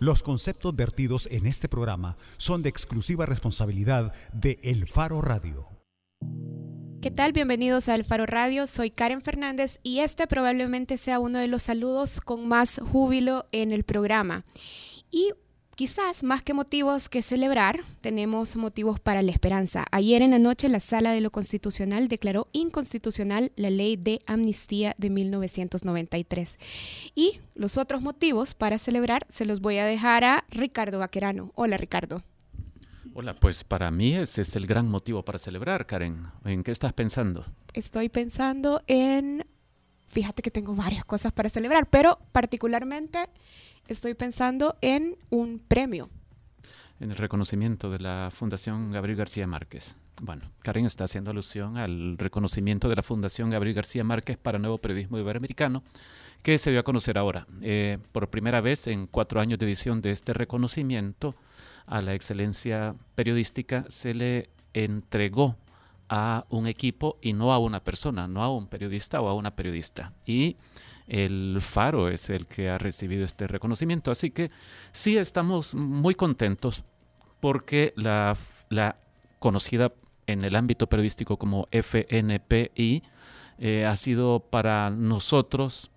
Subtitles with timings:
[0.00, 5.66] Los conceptos vertidos en este programa son de exclusiva responsabilidad de El Faro Radio.
[7.02, 7.34] ¿Qué tal?
[7.34, 8.66] Bienvenidos a El Faro Radio.
[8.66, 13.72] Soy Karen Fernández y este probablemente sea uno de los saludos con más júbilo en
[13.72, 14.46] el programa.
[15.10, 15.34] Y
[15.80, 19.86] Quizás más que motivos que celebrar, tenemos motivos para la esperanza.
[19.92, 24.94] Ayer en la noche la Sala de lo Constitucional declaró inconstitucional la ley de amnistía
[24.98, 26.58] de 1993.
[27.14, 31.50] Y los otros motivos para celebrar se los voy a dejar a Ricardo Vaquerano.
[31.54, 32.22] Hola Ricardo.
[33.14, 36.26] Hola, pues para mí ese es el gran motivo para celebrar, Karen.
[36.44, 37.46] ¿En qué estás pensando?
[37.72, 39.46] Estoy pensando en...
[40.08, 43.30] Fíjate que tengo varias cosas para celebrar, pero particularmente
[43.90, 46.08] estoy pensando en un premio.
[47.00, 49.96] En el reconocimiento de la Fundación Gabriel García Márquez.
[50.22, 54.78] Bueno, Karen está haciendo alusión al reconocimiento de la Fundación Gabriel García Márquez para Nuevo
[54.78, 55.82] Periodismo Iberoamericano,
[56.42, 57.46] que se dio a conocer ahora.
[57.62, 61.34] Eh, por primera vez en cuatro años de edición de este reconocimiento
[61.86, 65.56] a la excelencia periodística se le entregó
[66.08, 69.56] a un equipo y no a una persona, no a un periodista o a una
[69.56, 70.12] periodista.
[70.26, 70.56] Y
[71.10, 74.12] el Faro es el que ha recibido este reconocimiento.
[74.12, 74.50] Así que
[74.92, 76.84] sí estamos muy contentos
[77.40, 78.36] porque la,
[79.40, 79.92] conocida
[80.26, 83.02] en el ámbito periodístico como FNPI
[83.58, 85.90] eh, ha sido para nosotros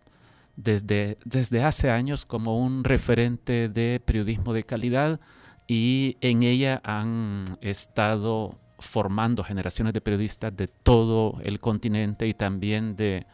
[0.56, 5.20] desde, desde hace años como un referente de periodismo de calidad
[5.68, 12.96] y en ella han estado formando generaciones de periodistas de todo el continente y también
[12.96, 13.26] de,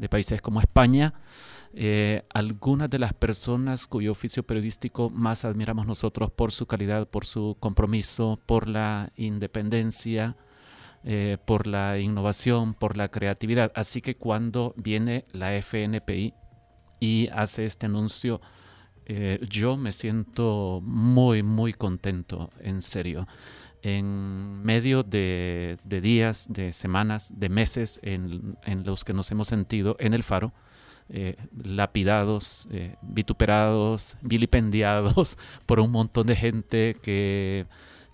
[0.00, 1.12] de países como España,
[1.72, 7.24] eh, algunas de las personas cuyo oficio periodístico más admiramos nosotros por su calidad, por
[7.24, 10.36] su compromiso, por la independencia,
[11.04, 13.70] eh, por la innovación, por la creatividad.
[13.74, 16.34] Así que cuando viene la FNPI
[16.98, 18.40] y hace este anuncio,
[19.12, 23.26] eh, yo me siento muy, muy contento, en serio.
[23.82, 30.14] En medio de, días, de semanas, de meses en, los que nos hemos sentido en
[30.14, 30.52] el faro,
[31.08, 37.66] eh, lapidados, eh, vituperados, vilipendiados por un montón de gente que,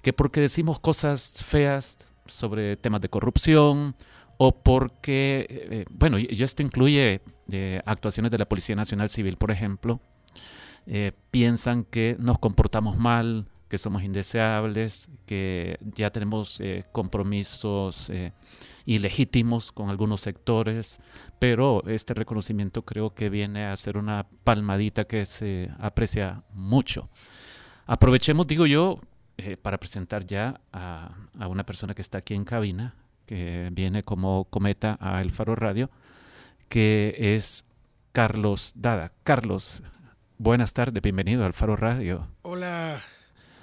[0.03, 3.97] que porque decimos cosas feas sobre temas de corrupción
[4.38, 7.20] o porque, eh, bueno, y esto incluye
[7.84, 10.00] actuaciones de la Policía Nacional Civil, por ejemplo,
[11.30, 18.32] piensan que nos comportamos mal, que somos indeseables, que ya tenemos eh, compromisos eh,
[18.84, 21.00] ilegítimos con algunos sectores,
[21.38, 27.08] pero este reconocimiento creo que viene a ser una palmadita que se aprecia mucho.
[27.86, 29.00] Aprovechemos, digo yo,
[29.36, 32.94] eh, para presentar ya a, a, una persona que está aquí en cabina,
[33.26, 35.91] que viene como cometa a El Faro Radio,
[36.69, 37.66] que es
[38.12, 39.12] Carlos Dada.
[39.25, 39.82] Carlos,
[40.38, 42.26] buenas tardes, bienvenido al Faro Radio.
[42.42, 43.00] Hola,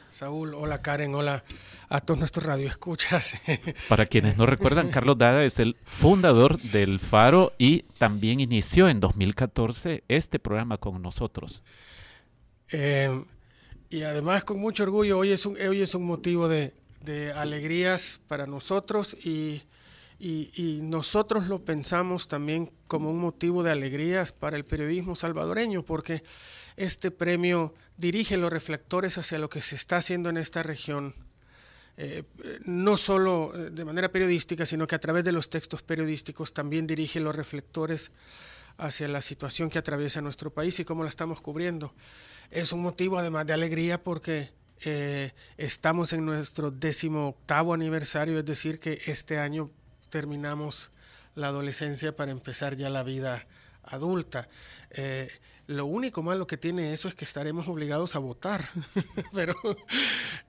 [0.09, 1.43] Saúl, hola Karen, hola
[1.89, 3.35] a todos nuestros radioescuchas.
[3.89, 8.99] Para quienes no recuerdan, Carlos Dada es el fundador del Faro y también inició en
[8.99, 11.63] 2014 este programa con nosotros.
[12.71, 13.23] Eh,
[13.89, 16.73] y además con mucho orgullo, hoy es un, hoy es un motivo de,
[17.35, 19.61] alegrías para nosotros y,
[20.19, 26.23] y, nosotros lo pensamos también como un motivo de alegrías para el periodismo salvadoreño, porque
[26.75, 31.13] este premio dirige los reflectores hacia lo que se está haciendo en esta región,
[31.95, 32.23] eh,
[32.65, 36.87] no solo eh, de manera periodística, sino que a través de los textos periodísticos también
[36.87, 38.11] dirige los reflectores
[38.77, 41.93] hacia la situación que atraviesa nuestro país y cómo la estamos cubriendo.
[42.49, 44.51] Es un motivo además de alegría porque
[44.85, 49.69] eh, estamos en nuestro décimo octavo aniversario, es decir, que este año
[50.09, 50.91] terminamos
[51.35, 53.45] la adolescencia para empezar ya la vida
[53.83, 54.49] adulta.
[55.67, 58.67] Lo único malo que tiene eso es que estaremos obligados a votar.
[59.33, 59.55] Pero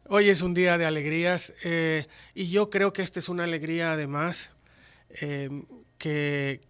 [0.08, 3.92] hoy es un día de alegrías eh, y yo creo que esta es una alegría
[3.92, 4.52] además
[5.10, 5.50] eh,
[5.98, 6.60] que,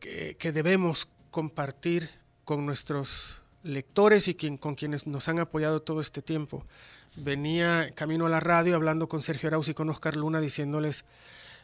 [0.00, 2.10] que, debemos compartir
[2.44, 6.66] con nuestros lectores y con quienes nos han apoyado todo este tiempo.
[7.14, 11.04] Venía camino a la radio hablando con Sergio Arauz y con Oscar Luna diciéndoles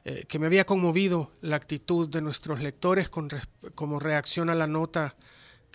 [0.05, 3.29] eh, que me había conmovido la actitud de nuestros lectores con,
[3.75, 5.17] como reacción a la nota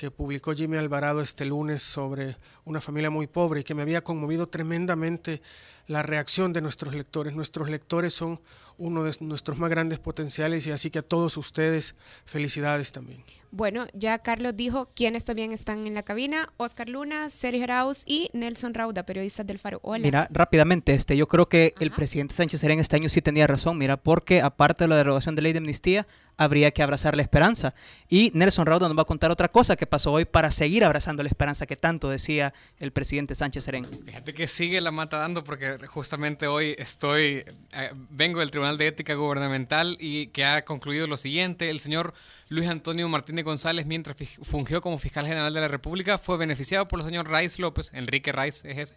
[0.03, 2.35] que publicó Jimmy Alvarado este lunes sobre
[2.65, 5.41] una familia muy pobre y que me había conmovido tremendamente
[5.87, 7.35] la reacción de nuestros lectores.
[7.35, 8.39] Nuestros lectores son
[8.77, 11.95] uno de nuestros más grandes potenciales y así que a todos ustedes
[12.25, 13.23] felicidades también.
[13.51, 16.49] Bueno, ya Carlos dijo quiénes también están en la cabina.
[16.57, 19.79] Oscar Luna, Sergio Arauz y Nelson Rauda, periodistas del Faro.
[19.83, 20.03] Hola.
[20.03, 23.77] Mira, rápidamente, este, yo creo que el presidente Sánchez Serén este año sí tenía razón,
[23.77, 27.75] mira, porque aparte de la derogación de ley de amnistía, habría que abrazar la esperanza.
[28.09, 31.21] Y Nelson Rauda nos va a contar otra cosa que pasó hoy para seguir abrazando
[31.21, 33.87] la esperanza que tanto decía el presidente Sánchez Serén.
[34.03, 37.43] Fíjate que sigue la mata dando porque justamente hoy estoy,
[37.73, 42.13] eh, vengo del Tribunal de Ética Gubernamental y que ha concluido lo siguiente, el señor
[42.49, 46.99] Luis Antonio Martínez González, mientras fungió como fiscal general de la República, fue beneficiado por
[46.99, 48.95] el señor Raiz López, Enrique Raiz es ese,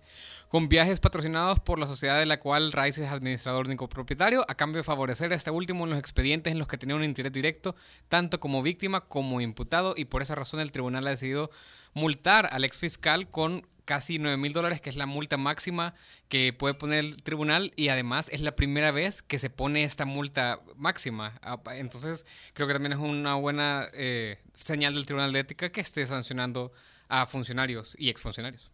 [0.49, 4.55] con viajes patrocinados por la sociedad de la cual Raiz es administrador único propietario, a
[4.55, 7.33] cambio de favorecer a este último en los expedientes en los que tenía un interés
[7.33, 7.77] directo,
[8.09, 11.51] tanto como víctima como imputado, y por esa razón el tribunal ha decidido
[11.95, 15.95] multar al ex fiscal con casi 9 mil dólares, que es la multa máxima
[16.29, 20.05] que puede poner el tribunal y además es la primera vez que se pone esta
[20.05, 21.39] multa máxima.
[21.41, 25.81] Ah, entonces creo que también es una buena eh, señal del Tribunal de Ética que
[25.81, 26.73] esté sancionando
[27.09, 28.71] a funcionarios y exfuncionarios.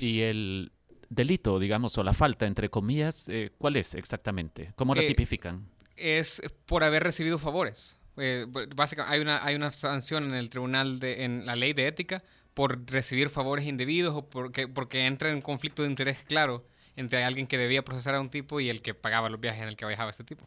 [0.00, 0.72] Y el
[1.10, 4.72] delito, digamos, o la falta, entre comillas, eh, ¿cuál es exactamente?
[4.74, 5.68] ¿Cómo la Eh, tipifican?
[5.96, 8.00] Es por haber recibido favores.
[8.16, 11.86] Eh, básicamente hay una, hay una sanción en el tribunal, de, en la ley de
[11.86, 12.22] ética,
[12.54, 16.64] por recibir favores indebidos o porque, porque entra en conflicto de interés claro
[16.96, 19.68] entre alguien que debía procesar a un tipo y el que pagaba los viajes en
[19.68, 20.46] el que viajaba este tipo.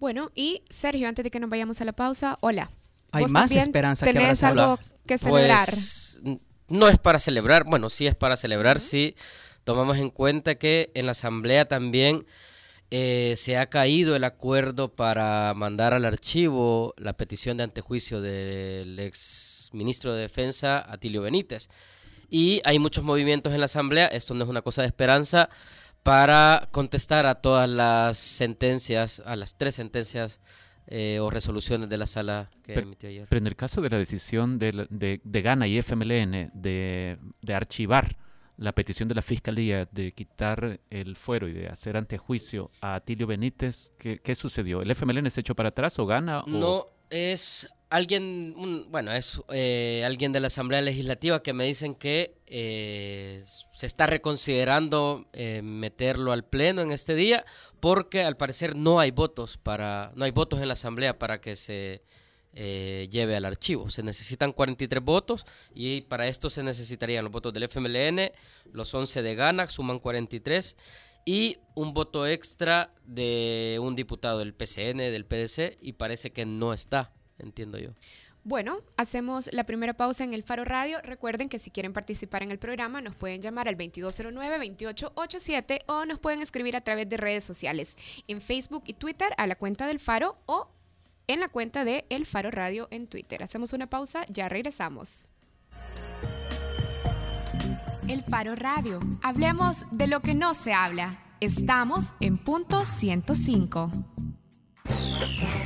[0.00, 2.70] Bueno, y Sergio, antes de que nos vayamos a la pausa, hola.
[3.12, 4.58] Hay ¿Vos más esperanza que ¿Tenés abrazar.
[4.58, 5.68] algo que celebrar?
[5.68, 9.14] Pues n- no es para celebrar, bueno, sí es para celebrar si
[9.64, 12.24] tomamos en cuenta que en la Asamblea también
[12.90, 18.98] eh, se ha caído el acuerdo para mandar al archivo la petición de antejuicio del
[18.98, 21.68] ex ministro de Defensa, Atilio Benítez.
[22.30, 25.50] Y hay muchos movimientos en la Asamblea, esto no es una cosa de esperanza,
[26.02, 30.40] para contestar a todas las sentencias, a las tres sentencias
[30.88, 33.26] eh, o resoluciones de la sala que Pero- emitió ayer.
[33.28, 37.54] Pero en el caso de la decisión de, de, de Gana y FMLN de, de
[37.54, 38.16] archivar
[38.56, 43.26] la petición de la Fiscalía de quitar el fuero y de hacer antejuicio a Atilio
[43.26, 44.82] Benítez, ¿qué, qué sucedió?
[44.82, 46.40] ¿El FMLN se echó para atrás o Gana?
[46.40, 51.94] o- No, es alguien, bueno, es eh, alguien de la Asamblea Legislativa que me dicen
[51.94, 53.44] que eh,
[53.74, 57.44] se está reconsiderando eh, meterlo al pleno en este día
[57.80, 61.54] porque al parecer no hay votos para, no hay votos en la Asamblea para que
[61.54, 62.02] se
[62.54, 63.90] eh, lleve al archivo.
[63.90, 68.32] Se necesitan 43 votos y para esto se necesitarían los votos del FMLN,
[68.72, 70.78] los 11 de Gana, suman 43
[71.26, 76.72] y un voto extra de un diputado del PCN, del PDC, y parece que no
[76.72, 77.12] está,
[77.42, 77.90] entiendo yo.
[78.44, 80.98] Bueno, hacemos la primera pausa en el Faro Radio.
[81.02, 86.18] Recuerden que si quieren participar en el programa nos pueden llamar al 2209-2887 o nos
[86.18, 87.96] pueden escribir a través de redes sociales,
[88.26, 90.68] en Facebook y Twitter a la cuenta del Faro o
[91.28, 93.44] en la cuenta de El Faro Radio en Twitter.
[93.44, 95.28] Hacemos una pausa, ya regresamos.
[98.08, 98.98] El Faro Radio.
[99.22, 101.22] Hablemos de lo que no se habla.
[101.40, 103.92] Estamos en punto 105.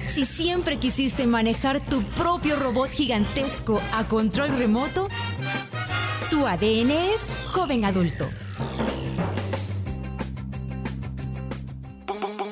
[0.06, 5.08] Si siempre quisiste manejar tu propio robot gigantesco a control remoto,
[6.30, 7.20] tu ADN es
[7.52, 8.28] joven adulto.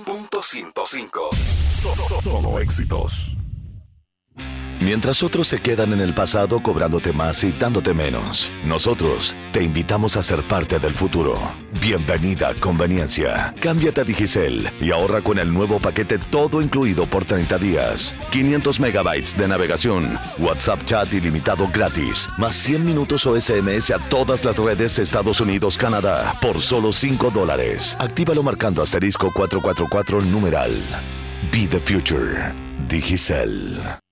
[0.04, 1.30] Punto 105.
[1.70, 3.36] So- Solo éxitos.
[4.84, 10.14] Mientras otros se quedan en el pasado cobrándote más y dándote menos, nosotros te invitamos
[10.18, 11.32] a ser parte del futuro.
[11.80, 13.54] Bienvenida a Conveniencia.
[13.62, 18.14] Cámbiate a Digicel y ahorra con el nuevo paquete todo incluido por 30 días.
[18.30, 20.06] 500 megabytes de navegación,
[20.38, 25.78] WhatsApp chat ilimitado gratis, más 100 minutos o SMS a todas las redes Estados Unidos,
[25.78, 27.96] Canadá, por solo 5 dólares.
[27.98, 30.74] Actívalo marcando asterisco 444 numeral.
[31.50, 32.52] Be the future.
[32.86, 34.03] Digicel.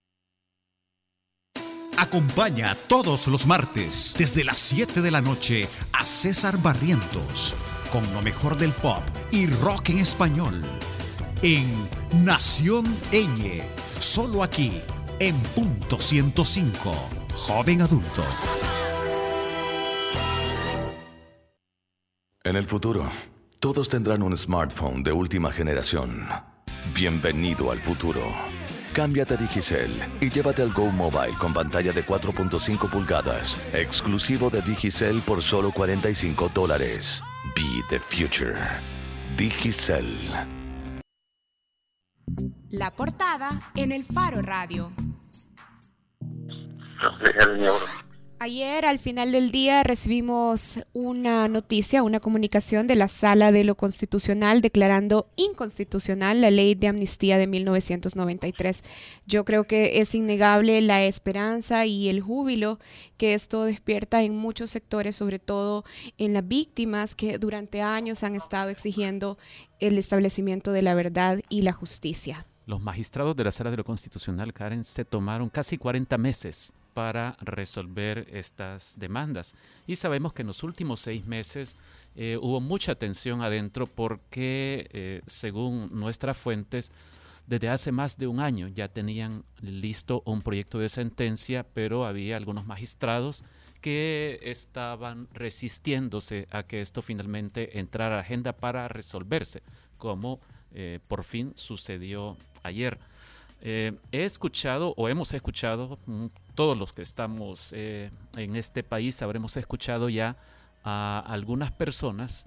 [2.03, 7.55] Acompaña todos los martes desde las 7 de la noche a César Barrientos
[7.93, 10.63] con lo mejor del pop y rock en español
[11.43, 11.65] en
[12.25, 13.63] Nación Eñe,
[14.01, 14.81] solo aquí
[15.21, 16.93] en punto 105,
[17.37, 18.25] joven adulto.
[22.43, 23.13] En el futuro,
[23.61, 26.27] todos tendrán un smartphone de última generación.
[26.97, 28.23] Bienvenido al futuro.
[28.93, 34.61] Cámbiate a Digicel y llévate al Go Mobile con pantalla de 4.5 pulgadas, exclusivo de
[34.61, 37.23] Digicel por solo 45 dólares.
[37.55, 38.59] Be the future.
[39.37, 40.31] Digicel.
[42.69, 44.93] La portada en el Faro Radio.
[48.43, 53.77] Ayer al final del día recibimos una noticia, una comunicación de la Sala de lo
[53.77, 58.83] Constitucional declarando inconstitucional la ley de amnistía de 1993.
[59.27, 62.81] Yo creo que es innegable la esperanza y el júbilo
[63.17, 65.85] que esto despierta en muchos sectores, sobre todo
[66.19, 69.39] en las víctimas que durante años han estado exigiendo
[69.79, 72.45] el establecimiento de la verdad y la justicia.
[72.67, 77.37] Los magistrados de la Sala de lo Constitucional, Karen, se tomaron casi 40 meses para
[77.41, 79.55] resolver estas demandas.
[79.87, 81.77] Y sabemos que en los últimos seis meses
[82.15, 86.93] eh, hubo mucha tensión adentro porque, eh, según nuestras fuentes,
[87.47, 92.37] desde hace más de un año ya tenían listo un proyecto de sentencia, pero había
[92.37, 93.45] algunos magistrados
[93.81, 99.63] que estaban resistiéndose a que esto finalmente entrara a agenda para resolverse,
[99.99, 100.41] como
[100.73, 102.99] eh, por fin sucedió ayer.
[103.63, 109.57] He escuchado o hemos escuchado mm, todos los que estamos eh, en este país habremos
[109.57, 110.37] escuchado ya
[110.85, 112.45] a algunas personas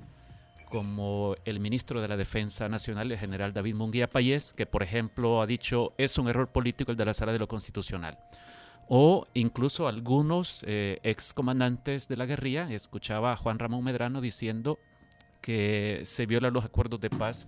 [0.69, 5.41] como el ministro de la Defensa Nacional, el general David Munguía Payés, que por ejemplo
[5.41, 8.17] ha dicho es un error político el de la sala de lo constitucional.
[8.87, 14.77] O incluso algunos eh, excomandantes de la guerrilla, escuchaba a Juan Ramón Medrano diciendo
[15.41, 17.47] que se violan los acuerdos de paz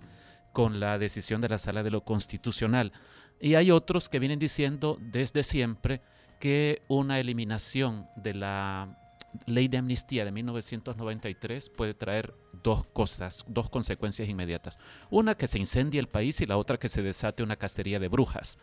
[0.52, 2.92] con la decisión de la sala de lo constitucional.
[3.40, 6.00] Y hay otros que vienen diciendo desde siempre
[6.40, 8.96] que una eliminación de la
[9.46, 14.78] ley de amnistía de 1993 puede traer dos cosas, dos consecuencias inmediatas.
[15.10, 18.08] Una, que se incendie el país y la otra, que se desate una cacería de
[18.08, 18.58] brujas.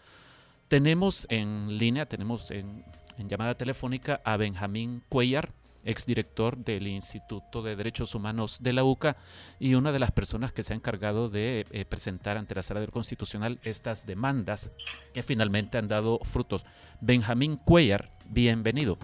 [0.68, 2.84] Tenemos en línea, tenemos en,
[3.18, 5.50] en llamada telefónica a Benjamín Cuellar,
[5.86, 9.16] exdirector del Instituto de Derechos Humanos de la UCA
[9.60, 12.82] y una de las personas que se ha encargado de eh, presentar ante la Sala
[12.82, 14.74] del Constitucional estas demandas
[15.14, 16.66] que finalmente han dado frutos.
[17.00, 18.98] Benjamín Cuellar, bienvenido.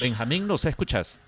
[0.00, 1.20] Benjamín, ¿nos escuchas?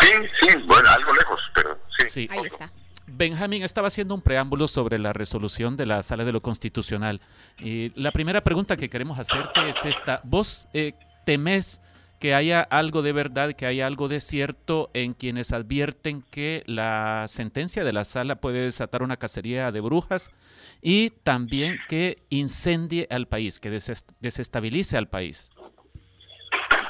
[0.00, 0.08] Sí,
[0.40, 2.08] sí, bueno, algo lejos, pero sí.
[2.08, 2.28] sí.
[2.30, 2.70] Ahí está.
[3.06, 7.20] Benjamín estaba haciendo un preámbulo sobre la resolución de la Sala de lo Constitucional.
[7.58, 10.20] Y la primera pregunta que queremos hacerte es esta.
[10.24, 10.94] ¿Vos eh,
[11.24, 11.82] temes
[12.24, 17.26] que haya algo de verdad, que haya algo de cierto en quienes advierten que la
[17.28, 20.32] sentencia de la sala puede desatar una cacería de brujas
[20.80, 25.50] y también que incendie al país, que desestabilice al país.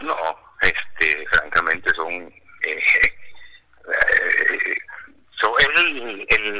[0.03, 0.15] No,
[0.61, 2.79] este, francamente son, eh,
[3.89, 4.77] eh,
[5.41, 5.53] son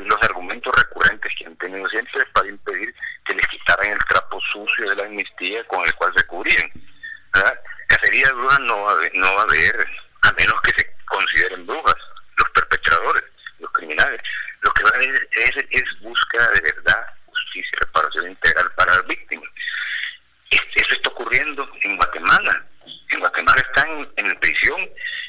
[0.09, 2.93] los argumentos recurrentes que han tenido siempre para impedir
[3.25, 6.73] que les quitaran el trapo sucio de la amnistía con el cual se cubrían.
[7.33, 7.55] ¿verdad?
[7.87, 9.89] Cacería de brujas no va, a haber, no va a haber,
[10.23, 11.97] a menos que se consideren brujas,
[12.37, 13.25] los perpetradores,
[13.59, 14.21] los criminales.
[14.61, 19.07] Lo que va a haber es, es búsqueda de verdad, justicia, reparación integral para las
[19.07, 19.49] víctimas.
[20.51, 22.67] Eso está ocurriendo en Guatemala.
[23.11, 24.89] En Guatemala están en prisión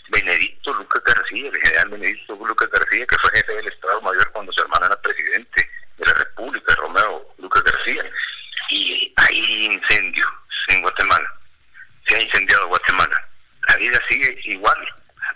[0.10, 4.52] Benedicto Lucas García, el general Benedicto Lucas García, que fue jefe del Estado Mayor cuando
[4.52, 8.04] su hermana era presidente de la República, Romeo Lucas García.
[8.70, 10.26] Y hay incendio
[10.70, 11.36] en Guatemala
[12.08, 13.30] se ha incendiado Guatemala.
[13.70, 14.78] La vida sigue igual.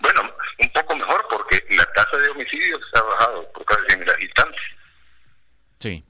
[0.01, 0.21] Bueno,
[0.59, 4.61] un poco mejor porque la tasa de homicidios ha bajado por casi 100 habitantes.
[5.79, 6.05] Sí.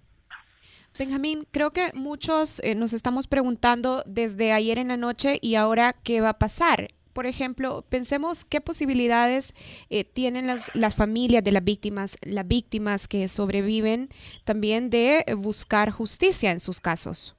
[0.98, 5.96] Benjamín, creo que muchos eh, nos estamos preguntando desde ayer en la noche y ahora
[6.04, 6.90] qué va a pasar.
[7.14, 9.54] Por ejemplo, pensemos qué posibilidades
[9.90, 14.10] eh, tienen las, las, familias de las víctimas, las víctimas que sobreviven,
[14.44, 17.38] también de buscar justicia en sus casos.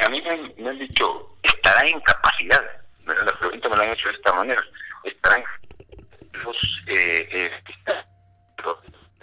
[0.00, 0.22] a mí
[0.56, 2.62] me, han dicho, estará en capacidad,
[3.04, 4.64] la pregunta me la han hecho de esta manera,
[5.04, 6.56] estará en los,
[6.86, 7.50] eh, eh,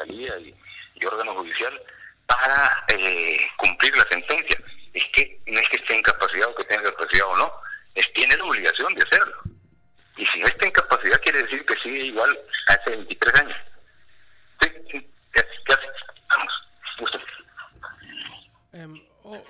[0.06, 0.54] y,
[0.94, 1.74] y órgano judicial
[2.30, 4.58] para eh, cumplir la sentencia.
[4.94, 7.52] Es que no es que esté incapacidad o que tenga capacidad o no,
[7.96, 9.36] es tiene la obligación de hacerlo.
[10.18, 13.58] Y si no está en capacidad quiere decir que sigue igual hace 23 años.
[14.62, 15.48] Sí, sí, casi,
[16.30, 16.54] Vamos,
[17.00, 17.20] usted.
[18.74, 19.44] Um, oh.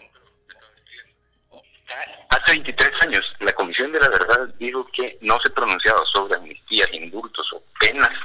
[2.29, 6.88] Hace 23 años, la Comisión de la Verdad dijo que no se pronunciaba sobre amnistías,
[6.93, 8.15] indultos o penas,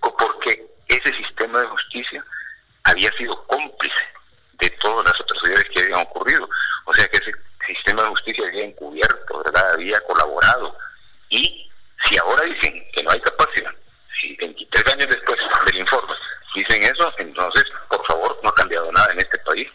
[0.00, 2.24] porque ese sistema de justicia
[2.84, 4.00] había sido cómplice
[4.60, 6.48] de todas las atrocidades que habían ocurrido.
[6.86, 7.32] O sea que ese
[7.66, 9.74] sistema de justicia había encubierto, ¿verdad?
[9.74, 10.76] había colaborado.
[11.28, 11.70] Y
[12.04, 13.70] si ahora dicen que no hay capacidad,
[14.20, 16.14] si 23 años después del informe
[16.54, 19.68] dicen eso, entonces, por favor, no ha cambiado nada en este país.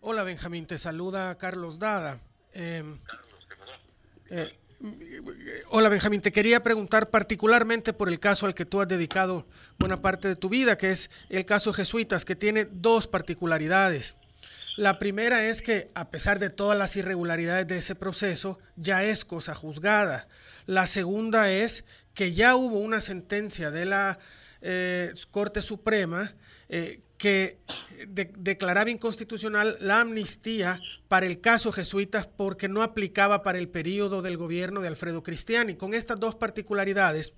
[0.00, 2.20] Hola Benjamín, te saluda Carlos Dada.
[2.52, 2.98] Em,
[4.30, 4.56] eh,
[5.68, 9.46] hola Benjamín, te quería preguntar particularmente por el caso al que tú has dedicado
[9.78, 14.16] buena parte de tu vida, que es el caso jesuitas, que tiene dos particularidades.
[14.76, 19.24] La primera es que, a pesar de todas las irregularidades de ese proceso, ya es
[19.24, 20.28] cosa juzgada.
[20.66, 24.18] La segunda es que ya hubo una sentencia de la
[24.60, 26.34] eh, Corte Suprema
[26.68, 27.58] eh, que
[28.36, 34.36] declaraba inconstitucional la amnistía para el caso jesuitas porque no aplicaba para el periodo del
[34.36, 35.76] gobierno de Alfredo Cristiani.
[35.76, 37.32] Con estas dos particularidades,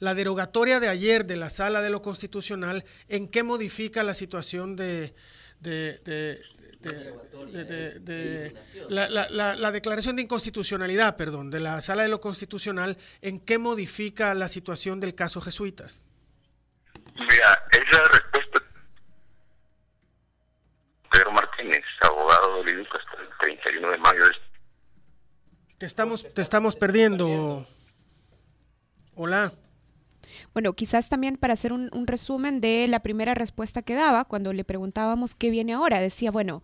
[0.00, 4.74] la derogatoria de ayer de la Sala de lo Constitucional, ¿en qué modifica la situación
[4.74, 5.14] de,
[8.88, 14.48] la, declaración de inconstitucionalidad, perdón, de la Sala de lo Constitucional, ¿en qué modifica la
[14.48, 16.02] situación del caso jesuitas?
[17.14, 18.60] Mira, esa respuesta
[21.10, 21.82] Pedro Martínez,
[22.40, 24.22] hasta el 31 de mayo.
[25.78, 27.64] Te estamos, te estamos perdiendo.
[29.14, 29.52] Hola.
[30.52, 34.64] Bueno, quizás también para hacer un, resumen de la primera respuesta que daba, cuando le
[34.64, 36.62] preguntábamos qué viene ahora, decía, bueno,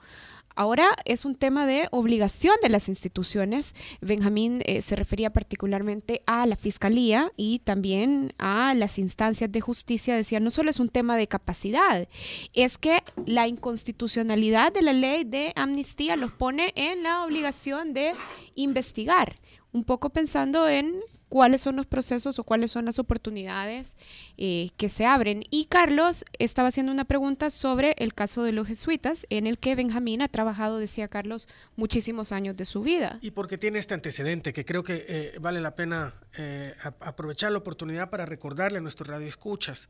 [0.57, 3.75] Ahora es un tema de obligación de las instituciones.
[4.01, 10.17] Benjamín eh, se refería particularmente a la fiscalía y también a las instancias de justicia.
[10.17, 12.09] Decía, no solo es un tema de capacidad,
[12.55, 18.13] es que la inconstitucionalidad de la ley de amnistía los pone en la obligación de
[18.55, 19.37] investigar
[19.77, 20.95] un poco pensando en
[21.29, 23.99] cuáles son los procesos o cuáles son las oportunidades
[24.39, 25.45] eh, que se abren.
[25.51, 29.75] Y Carlos estaba haciendo una pregunta sobre el caso de los jesuitas, en el que
[29.75, 33.19] Benjamín ha trabajado, decía Carlos, muchísimos años de su vida.
[33.21, 37.59] Y porque tiene este antecedente que creo que eh, vale la pena eh, aprovechar la
[37.59, 39.89] oportunidad para recordarle a nuestros radioescuchas.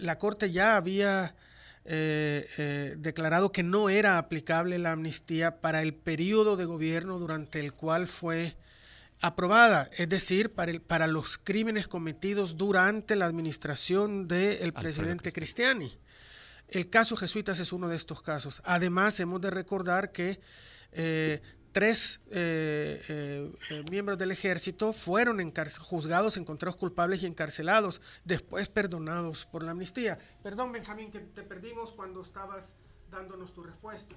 [0.00, 1.34] la Corte ya había...
[1.84, 8.06] declarado que no era aplicable la amnistía para el periodo de gobierno durante el cual
[8.06, 8.54] fue
[9.22, 15.96] aprobada, es decir, para, el, para los crímenes cometidos durante la administración del presidente Cristiani.
[16.68, 18.60] El caso Jesuitas es uno de estos casos.
[18.64, 20.40] Además, hemos de recordar que
[20.90, 29.46] eh, tres eh, eh, miembros del ejército fueron juzgados, encontrados culpables y encarcelados, después perdonados
[29.46, 30.18] por la amnistía.
[30.42, 32.78] Perdón, Benjamín, que te perdimos cuando estabas
[33.10, 34.16] dándonos tu respuesta.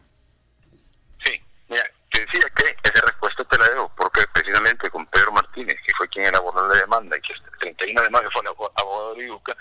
[2.35, 6.25] Decía que esa respuesta te la debo, porque precisamente con Pedro Martínez, que fue quien
[6.25, 9.55] elaboró la demanda y que el 31 de mayo fue el abogado de Iuca,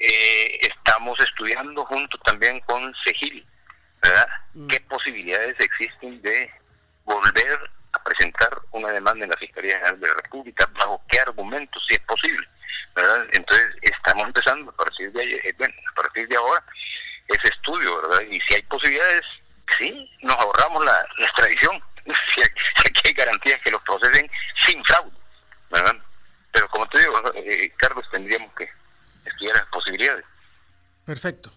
[0.00, 3.46] eh, estamos estudiando junto también con Segil,
[4.02, 4.26] ¿verdad?
[4.54, 4.66] Mm.
[4.66, 6.50] ¿Qué posibilidades existen de
[7.04, 10.68] volver a presentar una demanda en la Fiscalía General de la República?
[10.72, 12.44] ¿Bajo qué argumentos, si es posible?
[12.96, 13.24] ¿verdad?
[13.32, 16.64] Entonces, estamos empezando a partir de, eh, bueno, a partir de ahora
[17.28, 18.20] ese estudio, ¿verdad?
[18.28, 19.22] Y si hay posibilidades,
[19.78, 21.80] sí, nos ahorramos la, extradición.
[22.34, 24.30] Si, aquí hay garantías que los procesen
[24.66, 25.16] sin fraude,
[25.70, 25.96] ¿verdad?
[26.52, 28.68] Pero como te digo, eh, Carlos, tendríamos que
[29.24, 30.24] estudiar las posibilidades.
[31.04, 31.50] Perfecto.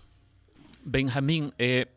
[0.84, 1.88] Benjamín, eh,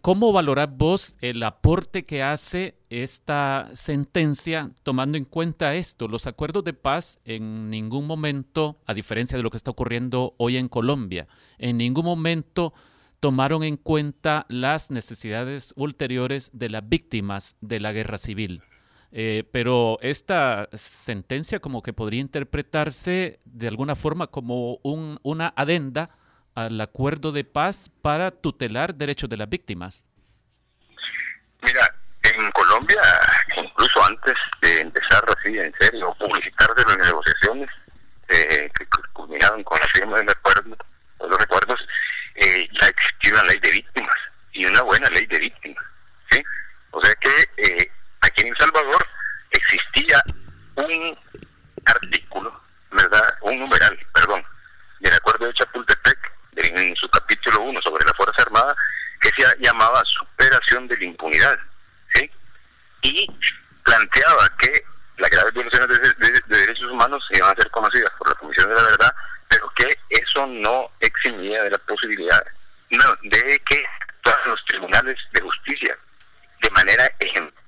[0.00, 6.08] ¿cómo valoras vos el aporte que hace esta sentencia tomando en cuenta esto?
[6.08, 10.56] Los acuerdos de paz en ningún momento, a diferencia de lo que está ocurriendo hoy
[10.56, 11.26] en Colombia,
[11.58, 12.74] en ningún momento
[13.24, 18.62] tomaron en cuenta las necesidades ulteriores de las víctimas de la guerra civil.
[19.12, 26.10] Eh, pero esta sentencia como que podría interpretarse de alguna forma como un, una adenda
[26.54, 30.04] al acuerdo de paz para tutelar derechos de las víctimas.
[31.62, 33.00] Mira, en Colombia,
[33.56, 37.70] incluso antes de empezar así en serio, publicitarse las negociaciones
[38.28, 40.76] eh, que culminaron con la firma del acuerdo,
[41.20, 41.80] los recuerdos,
[42.34, 44.16] eh, ya existía una ley de víctimas
[44.52, 45.84] y una buena ley de víctimas.
[46.30, 46.42] ¿sí?
[46.90, 47.90] O sea que eh,
[48.22, 49.06] aquí en El Salvador
[49.50, 50.22] existía
[50.76, 51.18] un
[51.86, 53.34] artículo, ¿verdad?
[53.42, 54.44] Un numeral, perdón,
[55.00, 56.18] del acuerdo de Chapultepec,
[56.56, 58.74] en, su capítulo 1 sobre la Fuerza Armada,
[59.20, 61.58] que se llamaba superación de la impunidad.
[62.14, 62.30] ¿sí?
[63.02, 63.26] Y
[63.84, 64.84] planteaba que
[65.18, 68.68] las graves violaciones de, de derechos humanos se iban a ser conocidas por la Comisión
[68.68, 69.14] de la Verdad
[69.54, 72.44] pero que eso no eximía de la posibilidad
[72.90, 73.84] no, de que
[74.22, 75.96] todos los tribunales de justicia
[76.60, 77.64] de manera ejemplar.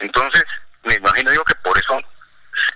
[0.00, 0.44] Entonces,
[0.84, 1.98] me imagino yo que por eso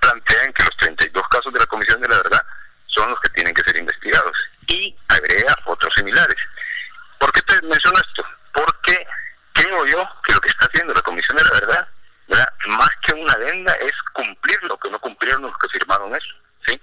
[0.01, 2.45] plantean que los 32 casos de la Comisión de la Verdad
[2.87, 4.37] son los que tienen que ser investigados
[4.69, 6.37] y agrega otros similares.
[7.19, 8.25] ¿Por qué te menciono esto?
[8.53, 9.07] Porque
[9.53, 11.89] creo yo que lo que está haciendo la Comisión de la Verdad,
[12.29, 12.55] ¿verdad?
[12.69, 16.35] más que una adenda, es cumplir lo que no cumplieron los que firmaron eso.
[16.67, 16.81] ¿Sí?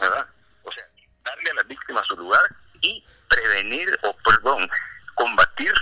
[0.00, 0.26] ¿Verdad?
[0.64, 0.84] O sea,
[1.24, 2.42] darle a las víctimas su lugar
[2.80, 4.68] y prevenir, o perdón,
[5.14, 5.72] combatir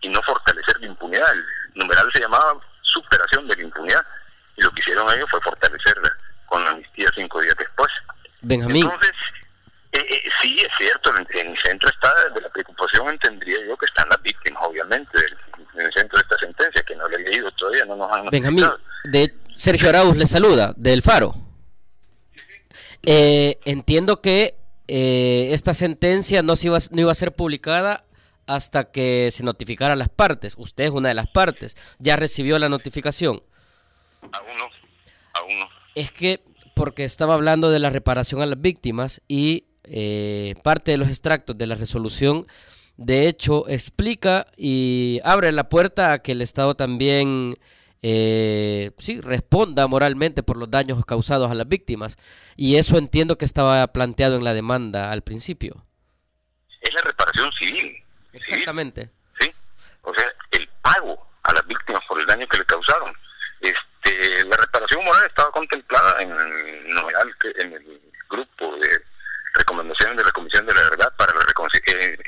[0.00, 1.30] y no fortalecer la impunidad.
[1.32, 4.06] El numeral se llamaba superación de la impunidad
[4.56, 7.88] y lo que hicieron ellos fue fortalecerla con la amnistía cinco días después.
[8.40, 8.84] Benjamín.
[8.84, 9.12] Entonces,
[9.92, 13.86] eh, eh, sí, es cierto, en, el centro está de la preocupación, entendería yo que
[13.86, 15.36] están las víctimas, obviamente, del,
[17.86, 18.66] no nos han Benjamín,
[19.04, 21.34] de Sergio Arauz le saluda, del Faro.
[23.02, 24.54] Eh, entiendo que
[24.86, 28.04] eh, esta sentencia no, se iba, no iba a ser publicada
[28.46, 30.54] hasta que se notificara a las partes.
[30.58, 31.74] Usted es una de las partes.
[31.98, 33.42] ¿Ya recibió la notificación?
[34.22, 34.64] Aún no,
[35.34, 35.66] aún no.
[35.96, 36.40] Es que
[36.76, 41.58] porque estaba hablando de la reparación a las víctimas y eh, parte de los extractos
[41.58, 42.46] de la resolución
[42.96, 47.56] de hecho explica y abre la puerta a que el Estado también
[48.02, 52.16] eh, sí, responda moralmente por los daños causados a las víctimas.
[52.56, 55.84] Y eso entiendo que estaba planteado en la demanda al principio.
[56.80, 57.96] Es la reparación civil.
[58.32, 59.10] Exactamente.
[59.40, 59.50] Sí,
[60.02, 63.12] o sea, el pago a las víctimas por el daño que le causaron.
[63.60, 66.86] Este, la reparación moral estaba contemplada en el,
[67.56, 69.02] en el grupo de
[69.54, 71.42] recomendaciones de la Comisión de la Verdad para la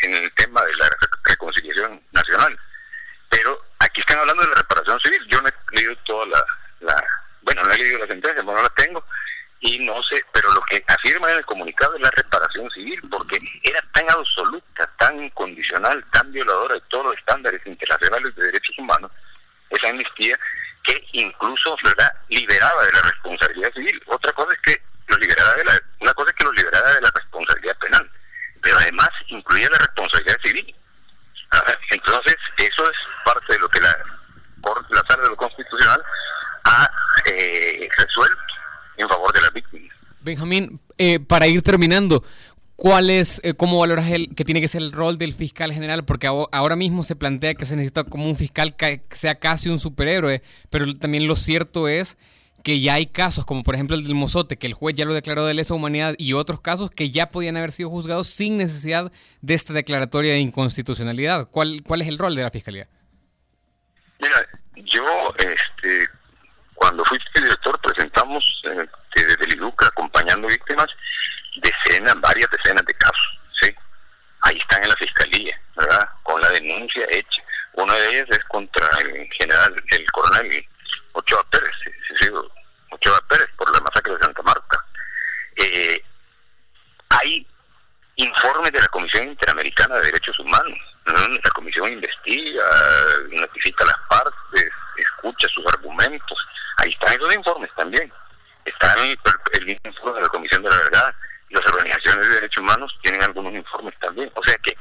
[0.02, 0.88] en el tema de la
[1.24, 2.58] reconciliación nacional.
[3.28, 5.20] Pero aquí están hablando de la reparación civil.
[5.30, 6.44] Yo no he leído toda la,
[6.80, 7.04] la
[7.42, 9.04] bueno, no he leído la sentencia, no la tengo,
[9.60, 13.38] y no sé, pero lo que afirma en el comunicado es la reparación civil, porque
[13.62, 19.10] era tan absoluta, tan incondicional, tan violadora de todos los estándares internacionales de derechos humanos,
[19.70, 20.38] esa amnistía,
[20.82, 22.12] que incluso ¿verdad?
[22.28, 24.02] liberaba de la responsabilidad civil.
[24.06, 27.00] Otra cosa es que los liberara de la, una cosa es que los liberara de
[27.02, 28.10] la responsabilidad penal,
[28.62, 30.74] pero además incluía la responsabilidad civil.
[31.90, 33.90] Entonces, eso es parte de lo que la,
[34.90, 36.02] la sala de lo constitucional
[36.64, 36.90] ha
[37.26, 38.40] eh, resuelto
[38.96, 39.96] en favor de las víctimas.
[40.20, 42.24] Benjamín, eh, para ir terminando,
[42.74, 46.04] ¿cuál es, eh, cómo valoras el, que tiene que ser el rol del fiscal general?
[46.04, 49.78] Porque ahora mismo se plantea que se necesita como un fiscal que sea casi un
[49.78, 52.18] superhéroe, pero también lo cierto es
[52.64, 55.14] que ya hay casos, como por ejemplo el del Mozote, que el juez ya lo
[55.14, 59.12] declaró de lesa humanidad, y otros casos que ya podían haber sido juzgados sin necesidad
[59.40, 61.46] de esta declaratoria de inconstitucionalidad.
[61.48, 62.88] ¿Cuál, cuál es el rol de la Fiscalía?
[64.18, 65.04] Mira, yo,
[65.38, 66.08] este,
[66.80, 70.86] cuando fui director, presentamos eh, desde el IDUCA acompañando víctimas
[71.56, 73.74] decenas, varias decenas de casos, ¿sí?
[74.40, 76.08] Ahí están en la Fiscalía, ¿verdad?
[76.22, 77.42] Con la denuncia hecha.
[77.74, 80.66] Una de ellas es contra el general, el coronel
[81.12, 81.76] Ochoa Pérez,
[82.92, 84.84] Ochoa Pérez por la masacre de Santa Marta.
[85.56, 86.02] Eh,
[87.10, 87.46] hay
[88.16, 90.78] informes de la Comisión Interamericana de Derechos Humanos.
[91.04, 92.64] La comisión investiga,
[93.32, 96.38] notifica las partes, escucha sus argumentos.
[96.80, 98.12] Ahí están esos informes también.
[98.64, 99.18] Están el,
[99.52, 101.14] el informe de la Comisión de la Verdad.
[101.50, 104.30] Las organizaciones de derechos humanos tienen algunos informes también.
[104.34, 104.76] O sea que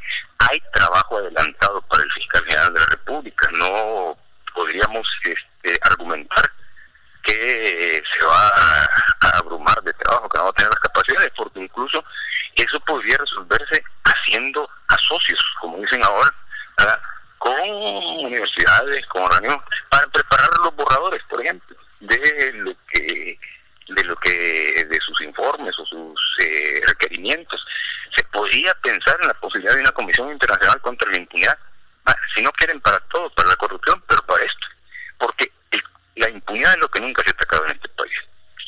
[0.50, 3.50] hay trabajo adelantado para el fiscal general de la República.
[3.58, 4.18] No
[4.54, 6.50] podríamos este, argumentar
[7.24, 11.60] que se va a, abrumar de trabajo, que no va a tener las capacidades, porque
[11.60, 12.04] incluso
[12.56, 16.34] eso podría resolverse haciendo asocios, como dicen ahora,
[17.38, 23.40] con universidades, con organismos, para preparar los borradores, por ejemplo, de lo que
[23.90, 27.66] de lo que de sus informes o sus eh, requerimientos.
[28.16, 31.58] Se podría pensar en la posibilidad de una comisión internacional contra la impunidad
[32.10, 34.68] Ah, si no quieren para todo, para la corrupción, pero para esto.
[35.20, 35.52] Porque
[36.16, 38.18] la impunidad es lo que nunca se ha atacado en este país.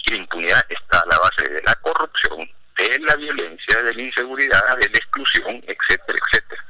[0.06, 4.02] Y la impunidad está a la base de la corrupción, de la violencia, de la
[4.02, 6.66] inseguridad, de la exclusión, etcétera, etcétera.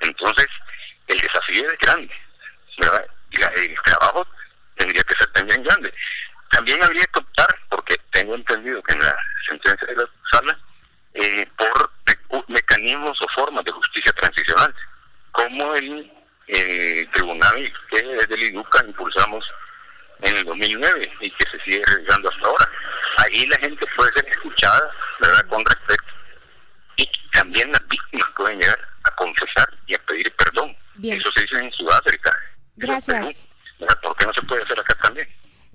[0.00, 0.46] Entonces,
[1.08, 2.14] el desafío es grande,
[2.78, 3.06] ¿verdad?
[3.56, 4.26] El trabajo
[4.76, 5.92] tendría que ser también grande.
[6.74, 10.58] También habría que optar, porque tengo entendido que en la sentencia de la sala,
[11.14, 11.92] eh, por
[12.48, 14.74] mecanismos o formas de justicia transicional
[15.30, 16.12] como el
[16.48, 19.44] eh, tribunal que desde el IDUCA impulsamos
[20.22, 22.68] en el 2009 y que se sigue realizando hasta ahora.
[23.18, 26.12] Ahí la gente puede ser escuchada, ¿verdad?, con respecto.
[26.96, 30.76] Y también las víctimas pueden llegar a confesar y a pedir perdón.
[31.04, 32.36] Eso se dice en Sudáfrica.
[32.74, 33.48] Gracias.
[34.02, 35.28] ¿Por qué no se puede hacer acá también?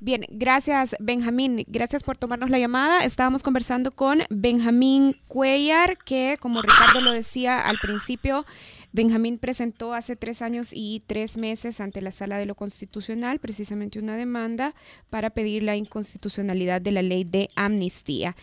[0.09, 3.03] Bien, gracias Benjamín, gracias por tomarnos la llamada.
[3.03, 8.43] Estábamos conversando con Benjamín Cuellar, que como Ricardo lo decía al principio,
[8.91, 13.99] Benjamín presentó hace tres años y tres meses ante la Sala de lo Constitucional precisamente
[13.99, 14.73] una demanda
[15.11, 18.35] para pedir la inconstitucionalidad de la ley de amnistía.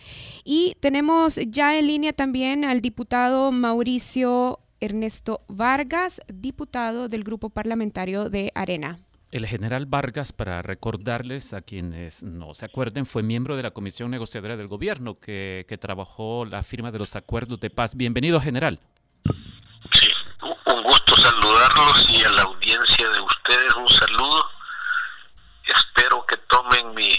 [0.45, 8.29] Y tenemos ya en línea también al diputado Mauricio Ernesto Vargas, diputado del grupo parlamentario
[8.29, 9.01] de Arena.
[9.29, 14.09] El general Vargas, para recordarles a quienes no se acuerden, fue miembro de la Comisión
[14.09, 17.95] Negociadora del Gobierno que, que trabajó la firma de los acuerdos de paz.
[17.97, 18.79] Bienvenido, general.
[19.91, 20.09] Sí,
[20.67, 24.49] un gusto saludarlos y a la audiencia de ustedes un saludo.
[25.65, 27.11] Espero que tomen mi,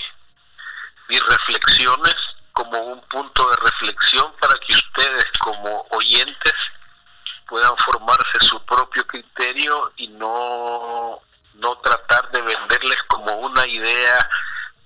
[1.11, 2.14] mis reflexiones
[2.55, 6.55] como un punto de reflexión para que ustedes como oyentes
[7.47, 11.21] puedan formarse su propio criterio y no
[11.83, 14.18] tratar de venderles como una idea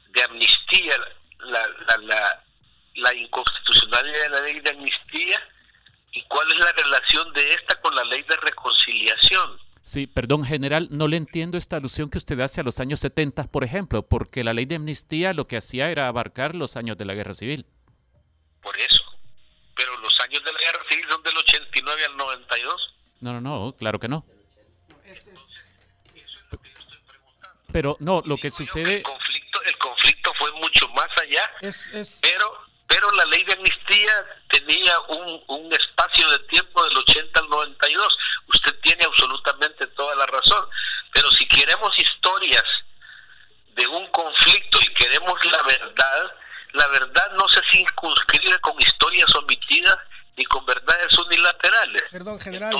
[0.09, 0.97] de amnistía,
[1.39, 2.43] la, la,
[2.95, 5.41] la, inconstitucionalidad de la ley de amnistía
[6.13, 9.59] y cuál es la relación de esta con la ley de reconciliación.
[9.81, 13.51] Sí, perdón, general, no le entiendo esta alusión que usted hace a los años 70,
[13.51, 17.05] por ejemplo, porque la ley de amnistía lo que hacía era abarcar los años de
[17.05, 17.65] la guerra civil.
[18.61, 19.03] Por eso.
[19.75, 22.93] Pero los años de la guerra civil son del 89 al 92.
[23.19, 24.25] No, no, no, claro que no.
[27.73, 28.97] Pero no, lo que sucede...
[28.97, 31.51] El conflicto, el conflicto fue mucho más allá,
[32.21, 37.49] pero pero la ley de amnistía tenía un, un espacio de tiempo del 80 al
[37.49, 38.17] 92.
[38.53, 40.63] Usted tiene absolutamente toda la razón.
[41.11, 42.63] Pero si queremos historias
[43.69, 46.35] de un conflicto y queremos la verdad,
[46.73, 49.97] la verdad no se circunscribe con historias omitidas
[50.37, 52.03] ni con verdades unilaterales.
[52.11, 52.75] Perdón, general.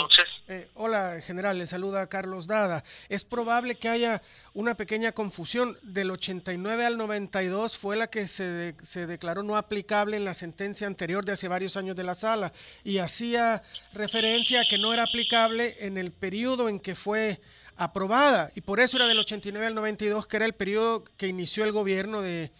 [0.48, 2.84] Eh, hola, general, le saluda Carlos Dada.
[3.10, 4.22] Es probable que haya
[4.54, 5.78] una pequeña confusión.
[5.84, 10.88] Del 89 al 92 fue la que se, se declaró no aplicable en la sentencia
[10.88, 12.52] anterior de hace varios años de la sala
[12.84, 13.64] y hacía
[13.94, 17.40] referencia a que no era aplicable en el periodo en que fue
[17.76, 21.64] aprobada y por eso era del 89 al 92 que era el periodo que inició
[21.64, 22.52] el gobierno de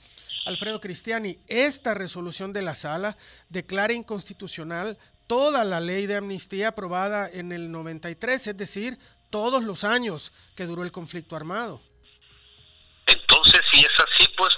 [0.46, 3.18] Alfredo Cristiani, esta resolución de la sala
[3.50, 8.98] declara inconstitucional toda la ley de amnistía aprobada en el 93, es decir,
[9.30, 11.82] todos los años que duró el conflicto armado.
[13.06, 14.54] Entonces, si es así, pues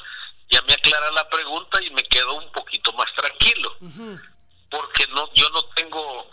[0.50, 3.78] ya me aclara la pregunta y me quedo un poquito más tranquilo,
[4.70, 6.30] porque no, yo no tengo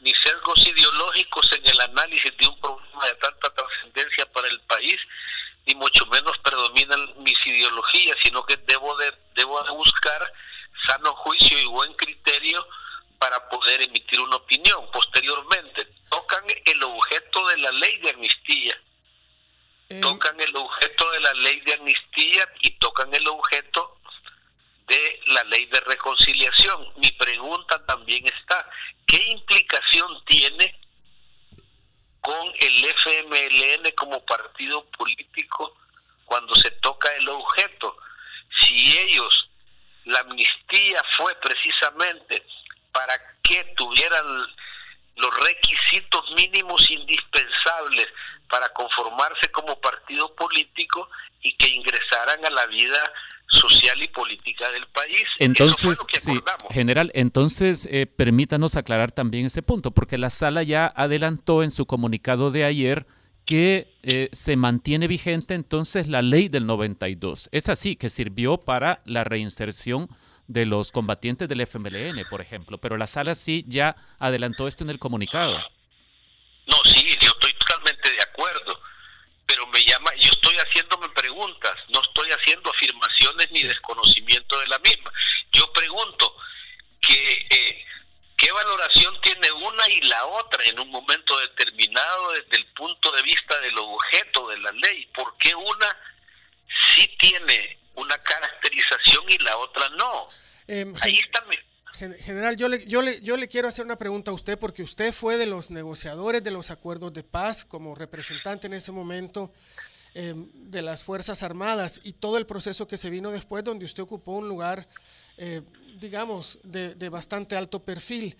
[0.00, 4.98] ni sesgos ideológicos en el análisis de un problema de tanta trascendencia para el país,
[5.66, 10.32] ni mucho menos predominan mis ideologías, sino que debo de, debo de buscar
[10.86, 12.66] sano juicio y buen criterio
[13.18, 14.90] para poder emitir una opinión.
[14.92, 18.78] Posteriormente, tocan el objeto de la ley de amnistía,
[19.88, 20.00] eh.
[20.00, 23.98] tocan el objeto de la ley de amnistía y tocan el objeto
[24.86, 26.92] de la ley de reconciliación.
[26.96, 28.68] Mi pregunta también está,
[29.06, 30.78] ¿qué implicación tiene
[32.24, 35.76] con el FMLN como partido político
[36.24, 37.98] cuando se toca el objeto.
[38.60, 39.50] Si ellos,
[40.06, 42.42] la amnistía fue precisamente
[42.92, 44.24] para que tuvieran
[45.16, 48.08] los requisitos mínimos indispensables
[48.48, 51.10] para conformarse como partido político
[51.42, 53.12] y que ingresaran a la vida
[53.54, 55.24] social y política del país.
[55.38, 56.32] Entonces, sí,
[56.70, 61.86] general, entonces eh, permítanos aclarar también ese punto, porque la sala ya adelantó en su
[61.86, 63.06] comunicado de ayer
[63.44, 67.48] que eh, se mantiene vigente entonces la ley del 92.
[67.52, 70.08] Es así, que sirvió para la reinserción
[70.46, 74.90] de los combatientes del FMLN, por ejemplo, pero la sala sí ya adelantó esto en
[74.90, 75.58] el comunicado.
[76.66, 78.78] No, sí, yo estoy totalmente de acuerdo
[79.46, 84.78] pero me llama, yo estoy haciéndome preguntas, no estoy haciendo afirmaciones ni desconocimiento de la
[84.78, 85.12] misma.
[85.52, 86.34] Yo pregunto
[87.00, 87.84] que eh,
[88.36, 93.22] qué valoración tiene una y la otra en un momento determinado desde el punto de
[93.22, 95.96] vista del objeto de la ley, por qué una
[96.94, 100.26] sí tiene una caracterización y la otra no.
[100.66, 101.56] Em, Ahí está mi...
[101.96, 105.12] General, yo le, yo, le, yo le quiero hacer una pregunta a usted porque usted
[105.12, 109.52] fue de los negociadores de los acuerdos de paz como representante en ese momento
[110.14, 114.02] eh, de las Fuerzas Armadas y todo el proceso que se vino después donde usted
[114.02, 114.88] ocupó un lugar,
[115.36, 115.62] eh,
[116.00, 118.36] digamos, de, de bastante alto perfil.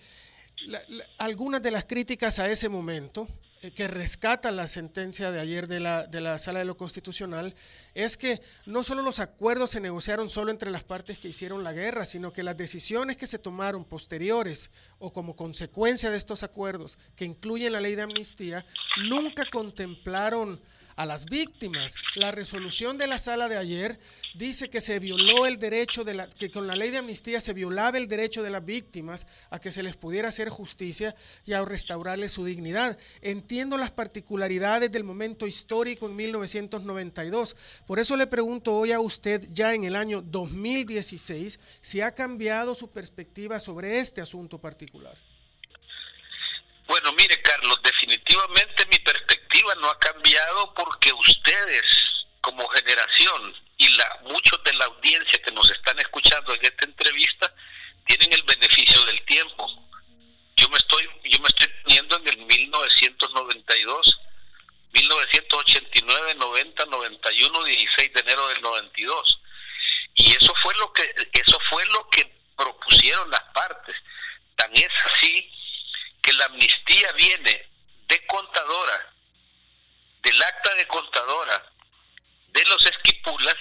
[1.17, 3.27] Algunas de las críticas a ese momento
[3.61, 7.55] eh, que rescatan la sentencia de ayer de la, de la Sala de lo Constitucional
[7.93, 11.71] es que no solo los acuerdos se negociaron solo entre las partes que hicieron la
[11.71, 16.99] guerra, sino que las decisiones que se tomaron posteriores o como consecuencia de estos acuerdos,
[17.15, 18.65] que incluyen la ley de amnistía,
[19.09, 20.61] nunca contemplaron
[20.95, 21.95] a las víctimas.
[22.15, 23.99] La resolución de la sala de ayer
[24.33, 27.53] dice que se violó el derecho de la, que con la ley de amnistía se
[27.53, 31.63] violaba el derecho de las víctimas a que se les pudiera hacer justicia y a
[31.63, 32.97] restaurarles su dignidad.
[33.21, 37.55] Entiendo las particularidades del momento histórico en 1992.
[37.85, 42.75] Por eso le pregunto hoy a usted, ya en el año 2016, si ha cambiado
[42.75, 45.15] su perspectiva sobre este asunto particular.
[46.87, 48.99] Bueno, mire, Carlos, definitivamente mi
[49.55, 51.85] perspectiva no ha cambiado porque ustedes,
[52.41, 57.53] como generación, y la, muchos de la audiencia que nos están escuchando en esta entrevista,
[58.05, 59.67] tienen el beneficio del tiempo.
[60.57, 64.19] Yo me estoy, yo me estoy poniendo en el 1992,
[64.93, 69.41] 1989, 90, 91, 16 de enero del 92.
[70.15, 73.95] Y eso fue lo que, eso fue lo que propusieron las partes.
[74.55, 75.51] Tan es así
[76.21, 77.67] que la amnistía viene
[78.07, 79.14] de contadora,
[80.25, 81.63] del acta de contadora,
[82.47, 83.55] de los esquipulas,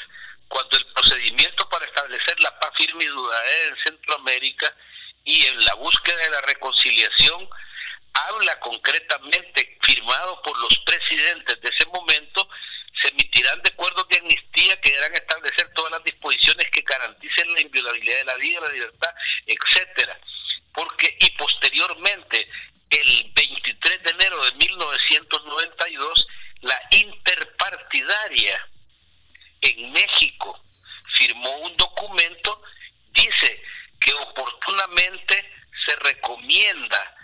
[0.48, 4.74] cuando el procedimiento para establecer la paz firme y duradera en Centroamérica
[5.24, 7.48] y en la búsqueda de la reconciliación
[8.14, 12.48] habla concretamente, firmado por los presidentes de ese momento,
[13.00, 17.60] se emitirán de acuerdos de amnistía que deberán establecer todas las disposiciones que garanticen la
[17.60, 19.10] inviolabilidad de la vida, la libertad,
[19.46, 20.18] etcétera.
[20.72, 22.48] Porque y posteriormente,
[22.90, 26.26] el 23 de enero de 1992,
[26.64, 28.68] la interpartidaria
[29.60, 30.60] en México
[31.16, 32.62] firmó un documento,
[33.10, 33.62] dice
[34.00, 35.52] que oportunamente
[35.86, 37.16] se recomienda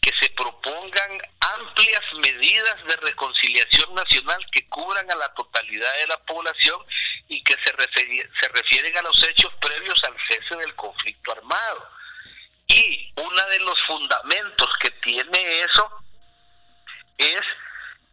[0.00, 6.18] que se propongan amplias medidas de reconciliación nacional que cubran a la totalidad de la
[6.24, 6.78] población
[7.28, 7.72] y que se,
[8.38, 11.88] se refieren a los hechos previos al cese del conflicto armado.
[12.66, 15.90] Y uno de los fundamentos que tiene eso
[17.18, 17.40] es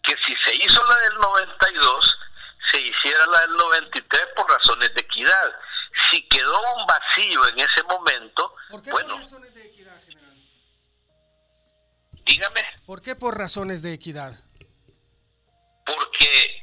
[0.04, 2.18] que si se hizo la del 92,
[2.72, 5.52] se hiciera la del 93 por razones de equidad.
[6.10, 10.36] Si quedó un vacío en ese momento, ¿Por qué bueno, por razones de equidad, general?
[12.26, 14.40] dígame, ¿Por qué por razones de equidad?
[15.84, 16.62] porque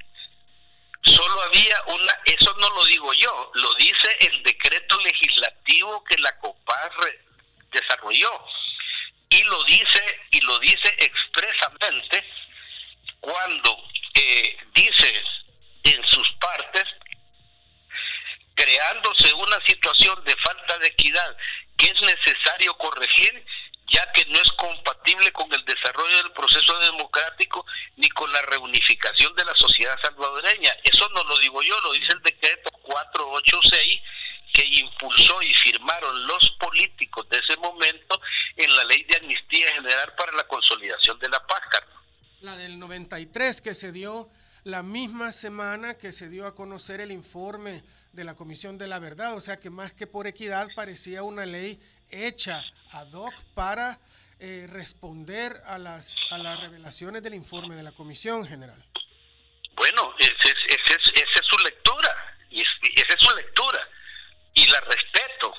[1.03, 6.39] solo había una, eso no lo digo yo, lo dice el decreto legislativo que la
[6.39, 6.93] COPAS
[7.73, 8.31] desarrolló
[9.29, 12.25] y lo dice y lo dice expresamente
[13.21, 13.77] cuando
[14.15, 15.23] eh, dice
[15.83, 16.85] en sus partes
[18.55, 21.37] creándose una situación de falta de equidad
[21.77, 23.45] que es necesario corregir
[23.91, 27.65] ya que no es compatible con el desarrollo del proceso democrático
[27.97, 30.75] ni con la reunificación de la sociedad salvadoreña.
[30.85, 34.01] Eso no lo digo yo, lo dice el decreto 486
[34.53, 38.21] que impulsó y firmaron los políticos de ese momento
[38.57, 41.59] en la ley de amnistía general para la consolidación de la paz.
[42.41, 44.29] La del 93 que se dio
[44.65, 47.83] la misma semana que se dio a conocer el informe
[48.19, 51.47] de la Comisión de la Verdad, o sea que más que por equidad parecía una
[51.47, 54.01] ley hecha ad hoc para
[54.41, 58.85] eh, responder a las, a las revelaciones del informe de la Comisión General.
[59.77, 63.89] Bueno, esa es, su lectura, y es- esa es su lectura,
[64.55, 65.55] y la respeto,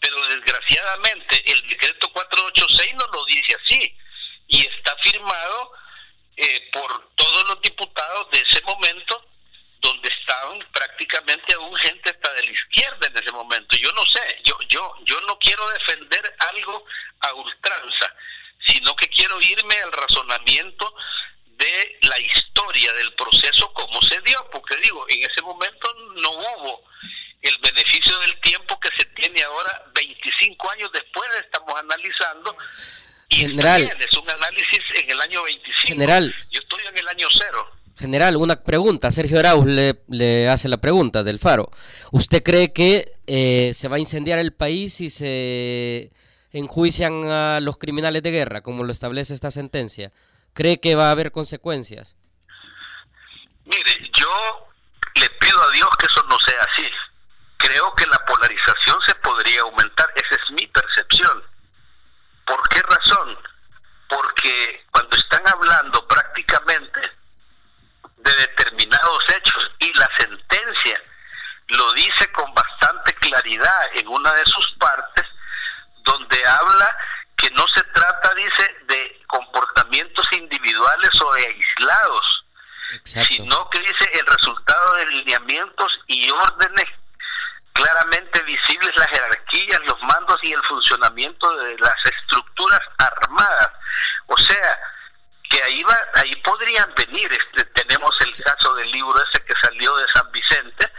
[0.00, 3.96] pero desgraciadamente el decreto 486 no lo dice así,
[4.48, 5.72] y está firmado
[6.38, 9.22] eh, por todos los diputados de ese momento,
[9.86, 13.76] donde estaban prácticamente aún gente hasta de la izquierda en ese momento.
[13.76, 16.84] Yo no sé, yo, yo, yo no quiero defender algo
[17.20, 18.12] a ultranza,
[18.66, 20.92] sino que quiero irme al razonamiento
[21.44, 26.82] de la historia del proceso como se dio, porque digo, en ese momento no hubo
[27.42, 32.56] el beneficio del tiempo que se tiene ahora, 25 años después estamos analizando,
[33.28, 33.82] y General.
[34.00, 36.34] es un análisis en el año 25, General.
[36.50, 37.75] yo estoy en el año cero.
[37.96, 39.10] General, una pregunta.
[39.10, 41.70] Sergio Arauz le, hace la pregunta del Faro.
[42.12, 46.10] ¿Usted cree que eh, se va a incendiar el país si se
[46.52, 50.12] enjuician a los criminales de guerra, como lo establece esta sentencia?
[50.52, 52.16] ¿Cree que va a haber consecuencias?
[53.64, 54.66] Mire, yo
[55.14, 56.88] le pido a Dios que eso no sea así.
[57.56, 61.42] Creo que la polarización se podría aumentar, esa es mi percepción.
[62.46, 63.38] ¿Por qué razón?
[64.08, 67.00] Porque cuando están hablando prácticamente
[68.18, 71.00] de determinados hechos y la sentencia
[71.68, 75.26] lo dice con bastante claridad en una de sus partes,
[76.04, 76.88] donde habla
[77.36, 82.44] que no se trata, dice, de comportamientos individuales o aislados,
[83.04, 86.86] sino que dice el resultado de lineamientos y órdenes
[87.72, 93.68] claramente visibles las jerarquías, los mandos y el funcionamiento de las estructuras armadas.
[94.28, 94.78] O sea,
[95.50, 99.94] que ahí va, ahí podrían venir, este, tenemos el caso del libro ese que salió
[99.96, 100.90] de San Vicente,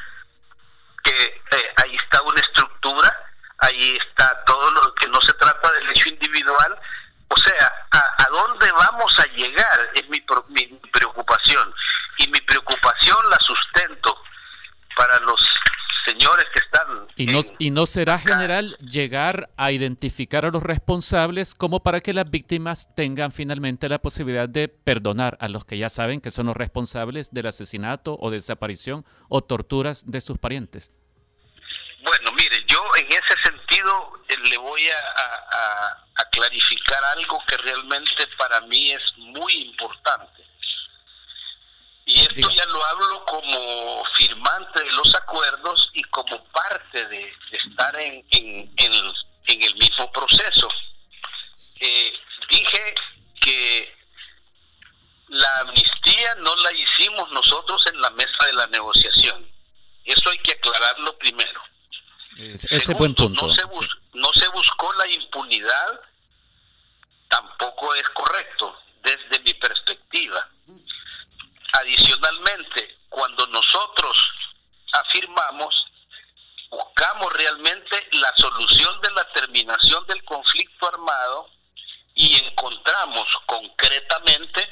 [1.03, 5.89] que eh, ahí está una estructura, ahí está todo lo que no se trata del
[5.89, 6.80] hecho individual,
[7.30, 9.89] o sea, ¿a, a dónde vamos a llegar?
[9.93, 11.74] Es mi, mi preocupación.
[12.19, 14.24] Y mi preocupación la sustento
[14.95, 15.39] para los
[16.05, 17.07] señores que están...
[17.68, 22.95] Y no, será general llegar a identificar a los responsables como para que las víctimas
[22.95, 27.34] tengan finalmente la posibilidad de perdonar a los que ya saben que son los responsables
[27.34, 30.93] del asesinato o desaparición o torturas de sus parientes.
[32.03, 38.28] Bueno, mire, yo en ese sentido eh, le voy a, a clarificar algo que realmente
[38.38, 40.46] para mí es muy importante.
[42.18, 47.95] Y esto ya lo hablo como firmante de los acuerdos y como parte de, estar
[47.99, 50.68] en, en, en, el mismo proceso.
[51.80, 52.13] Eh,
[52.49, 52.95] dije
[53.39, 53.95] que
[55.28, 59.47] la amnistía no la hicimos nosotros en la mesa de la negociación.
[60.03, 61.61] Eso hay que aclararlo primero.
[62.36, 63.45] ese buen punto.
[63.45, 63.61] No se,
[64.13, 66.01] no se buscó la impunidad,
[67.28, 70.49] tampoco es correcto desde mi perspectiva
[71.80, 74.32] Adicionalmente, cuando nosotros
[74.93, 75.86] afirmamos,
[76.71, 81.49] buscamos realmente la solución de la terminación del conflicto armado
[82.15, 84.67] y encontramos concretamente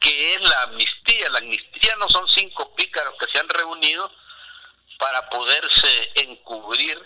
[0.00, 1.30] que es la amnistía.
[1.30, 4.10] La amnistía no son cinco pícaros que se han reunido
[4.98, 7.00] para poderse encubrir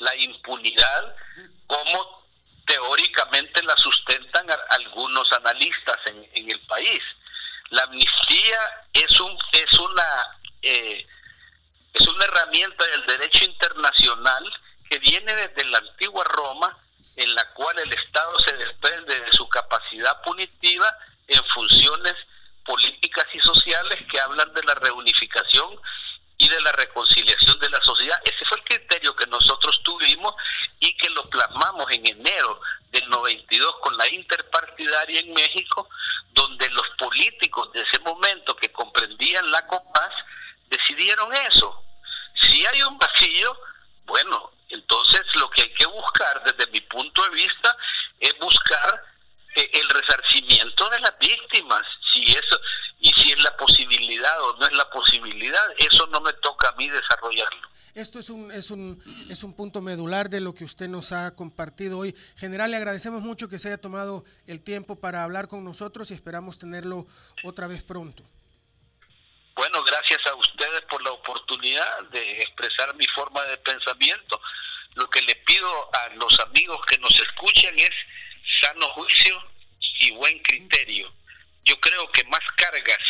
[0.00, 1.16] la impunidad
[1.66, 2.26] como
[2.66, 7.00] teóricamente la sustentan algunos analistas en, en el país.
[7.72, 8.58] La amnistía
[8.92, 10.26] es un es una
[10.60, 11.06] eh,
[11.94, 14.44] es una herramienta del derecho internacional
[14.90, 16.76] que viene desde la antigua Roma,
[17.16, 20.94] en la cual el Estado se desprende de su capacidad punitiva
[21.28, 22.14] en funciones
[22.66, 25.80] políticas y sociales que hablan de la reunificación
[26.42, 28.20] y de la reconciliación de la sociedad.
[28.24, 30.34] Ese fue el criterio que nosotros tuvimos
[30.80, 35.88] y que lo plasmamos en enero del 92 con la interpartidaria en México,
[36.32, 40.12] donde los políticos de ese momento que comprendían la COPAS
[40.68, 41.80] decidieron eso.
[42.40, 43.56] Si hay un vacío,
[44.04, 47.76] bueno, entonces lo que hay que buscar desde mi punto de vista
[48.18, 49.04] es buscar
[49.54, 51.82] el resarcimiento de las víctimas,
[52.12, 52.60] si eso
[53.00, 56.72] y si es la posibilidad o no es la posibilidad, eso no me toca a
[56.72, 57.68] mí desarrollarlo.
[57.94, 61.34] Esto es un, es un, es un punto medular de lo que usted nos ha
[61.34, 62.16] compartido hoy.
[62.36, 66.14] General, le agradecemos mucho que se haya tomado el tiempo para hablar con nosotros y
[66.14, 67.06] esperamos tenerlo
[67.44, 68.22] otra vez pronto.
[69.54, 74.40] Bueno, gracias a ustedes por la oportunidad de expresar mi forma de pensamiento.
[74.94, 77.92] Lo que le pido a los amigos que nos escuchan es
[78.60, 79.42] sano juicio
[80.00, 81.12] y buen criterio.
[81.64, 83.00] Yo creo que más cargas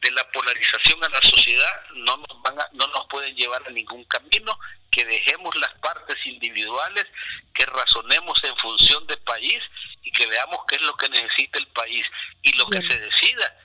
[0.00, 4.04] de la polarización a la sociedad no nos van no nos pueden llevar a ningún
[4.04, 4.58] camino
[4.90, 7.06] que dejemos las partes individuales
[7.54, 9.58] que razonemos en función del país
[10.02, 12.06] y que veamos qué es lo que necesita el país
[12.42, 13.56] y lo que se decida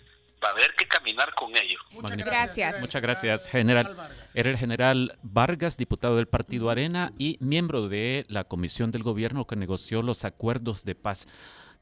[0.43, 1.77] va a haber que caminar con ello.
[1.91, 2.79] Muchas gracias.
[2.79, 3.95] Muchas gracias, general.
[4.33, 9.45] Era el general Vargas, diputado del Partido Arena y miembro de la comisión del gobierno
[9.45, 11.27] que negoció los acuerdos de paz.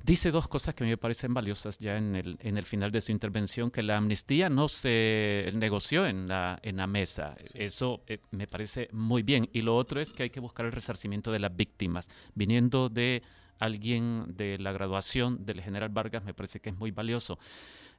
[0.01, 2.89] Dice dos cosas que a mí me parecen valiosas ya en el, en el final
[2.89, 7.36] de su intervención, que la amnistía no se negoció en la, en la mesa.
[7.53, 9.49] Eso eh, me parece muy bien.
[9.51, 12.10] Y lo otro es que hay que buscar el resarcimiento de las víctimas.
[12.34, 13.24] Viniendo de
[13.60, 17.38] alguien de la graduación del general Vargas, me parece que es muy valioso.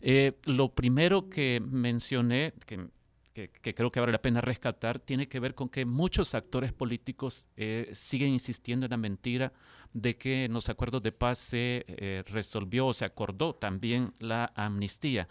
[0.00, 5.54] Eh, lo primero que mencioné, que creo que vale la pena rescatar, tiene que ver
[5.54, 9.52] con que muchos actores políticos eh, siguen insistiendo en la mentira
[9.92, 14.52] de que en los acuerdos de paz se eh, resolvió o se acordó también la
[14.54, 15.28] amnistía.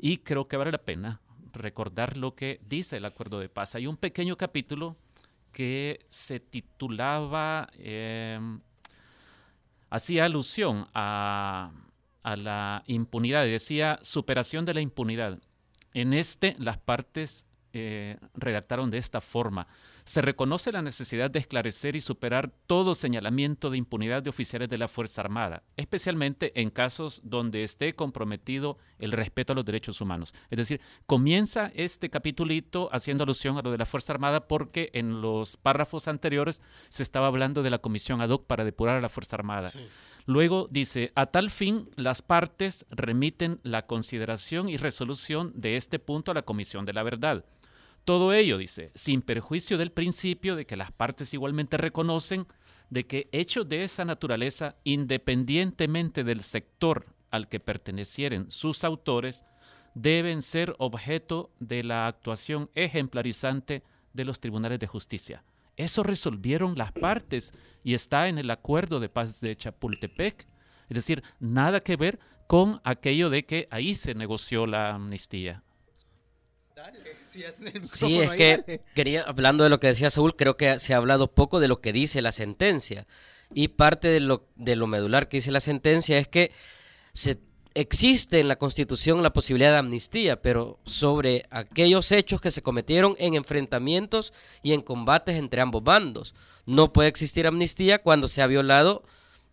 [0.00, 1.20] Y creo que vale la pena
[1.52, 3.74] recordar lo que dice el acuerdo de paz.
[3.74, 4.96] Hay un pequeño capítulo
[5.52, 8.60] que se titulaba, em,
[9.90, 11.72] hacía alusión a,
[12.22, 15.38] a la impunidad, decía superación de la impunidad
[15.94, 19.66] En este, las partes eh, redactaron de esta forma.
[20.04, 24.76] Se reconoce la necesidad de esclarecer y superar todo señalamiento de impunidad de oficiales de
[24.76, 30.34] la Fuerza Armada, especialmente en casos donde esté comprometido el respeto a los derechos humanos.
[30.50, 35.22] Es decir, comienza este capitulito haciendo alusión a lo de la Fuerza Armada porque en
[35.22, 36.60] los párrafos anteriores
[36.90, 39.70] se estaba hablando de la comisión ad hoc para depurar a la Fuerza Armada.
[40.26, 46.30] Luego dice, a tal fin, las partes remiten la consideración y resolución de este punto
[46.30, 47.44] a la Comisión de la Verdad.
[48.04, 52.46] Todo ello, dice, sin perjuicio del principio de que las partes igualmente reconocen
[52.90, 59.44] de que hechos de esa naturaleza, independientemente del sector al que pertenecieren sus autores,
[59.94, 65.42] deben ser objeto de la actuación ejemplarizante de los tribunales de justicia.
[65.76, 67.52] Eso resolvieron las partes
[67.82, 70.46] y está en el acuerdo de paz de Chapultepec.
[70.88, 75.62] Es decir, nada que ver con aquello de que ahí se negoció la amnistía.
[77.84, 81.32] Sí, es que quería, hablando de lo que decía Saúl, creo que se ha hablado
[81.32, 83.06] poco de lo que dice la sentencia.
[83.54, 86.52] Y parte de lo, de lo medular que dice la sentencia es que
[87.12, 87.38] se
[87.74, 93.14] existe en la Constitución la posibilidad de amnistía, pero sobre aquellos hechos que se cometieron
[93.18, 96.34] en enfrentamientos y en combates entre ambos bandos.
[96.66, 99.02] No puede existir amnistía cuando se ha violado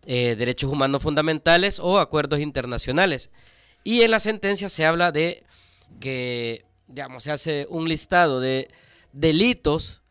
[0.06, 3.30] eh, derechos humanos fundamentales o acuerdos internacionales.
[3.84, 5.44] Y en la sentencia se habla de
[6.00, 8.68] que, digamos, se hace un listado de
[9.12, 10.02] delitos,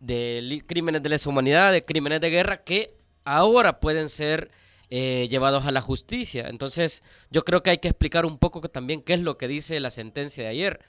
[0.00, 4.50] de crímenes de lesa humanidad, de crímenes de guerra que ahora pueden ser
[4.90, 6.46] eh, llevados a la justicia.
[6.48, 9.80] Entonces, yo creo que hay que explicar un poco también qué es lo que dice
[9.80, 10.80] la sentencia de ayer.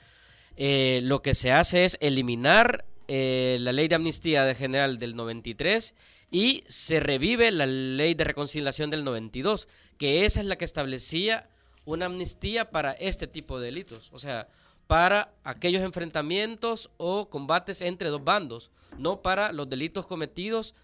[0.56, 5.16] Eh, lo que se hace es eliminar eh, la ley de amnistía de general del
[5.16, 5.96] 93
[6.30, 9.68] y se revive la ley de reconciliación del 92,
[9.98, 11.50] que esa es la que establecía
[11.86, 14.10] una amnistía para este tipo de delitos.
[14.12, 14.48] O sea,
[14.88, 20.76] para aquellos enfrentamientos o combates entre dos bandos, no para los delitos cometidos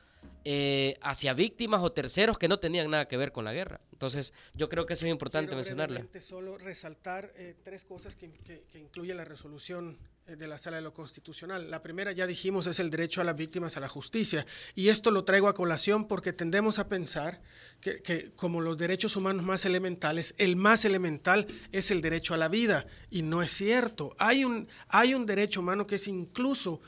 [0.46, 3.80] eh, hacia víctimas o terceros que no tenían nada que ver con la guerra.
[3.92, 6.06] Entonces, yo creo que eso es importante mencionarle.
[6.20, 10.94] solo resaltar eh, tres cosas que, que incluye la resolución de la Sala de lo
[10.94, 11.70] Constitucional.
[11.70, 14.46] La primera, ya dijimos, es el derecho a las víctimas a la justicia.
[14.74, 17.42] Y esto lo traigo a colación porque tendemos a pensar
[17.82, 22.48] que, como los derechos humanos más elementales, el más elemental es el derecho a la
[22.48, 22.86] vida.
[23.12, 24.16] Y no es cierto.
[24.18, 26.80] Hay un, hay un derecho humano que es incluso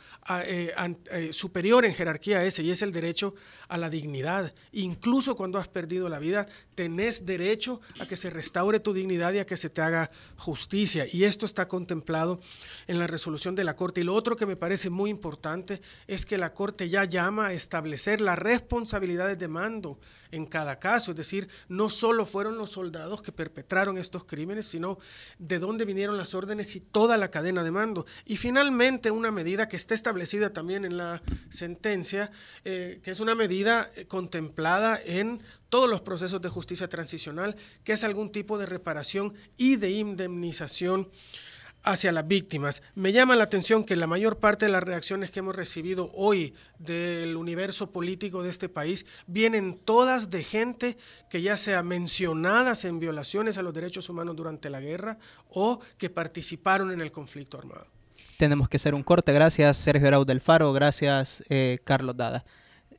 [0.45, 0.73] eh,
[1.11, 3.35] eh, superior en jerarquía a ese, y es el derecho
[3.67, 4.53] a la dignidad.
[4.71, 9.39] Incluso cuando has perdido la vida, tenés derecho a que se restaure tu dignidad y
[9.39, 11.05] a que se te haga justicia.
[11.11, 12.39] Y esto está contemplado
[12.87, 14.01] en la resolución de la Corte.
[14.01, 17.53] Y lo otro que me parece muy importante es que la Corte ya llama a
[17.53, 19.99] establecer las responsabilidades de mando
[20.31, 21.11] en cada caso.
[21.11, 24.99] Es decir, no solo fueron los soldados que perpetraron estos crímenes, sino
[25.39, 28.05] de dónde vinieron las órdenes y toda la cadena de mando.
[28.25, 32.31] Y finalmente una medida que está establecida también en la sentencia,
[32.63, 37.93] eh, que es una medida eh, contemplada en todos los procesos de justicia transicional, que
[37.93, 41.09] es algún tipo de reparación y de indemnización
[41.85, 42.81] hacia las víctimas.
[42.95, 46.53] Me llama la atención que la mayor parte de las reacciones que hemos recibido hoy
[46.79, 50.97] del universo político de este país vienen todas de gente
[51.29, 55.17] que ya sea mencionadas en violaciones a los derechos humanos durante la guerra
[55.49, 57.87] o que participaron en el conflicto armado.
[58.37, 59.31] Tenemos que hacer un corte.
[59.31, 62.43] Gracias Sergio Arauz del Faro, gracias eh, Carlos Dada.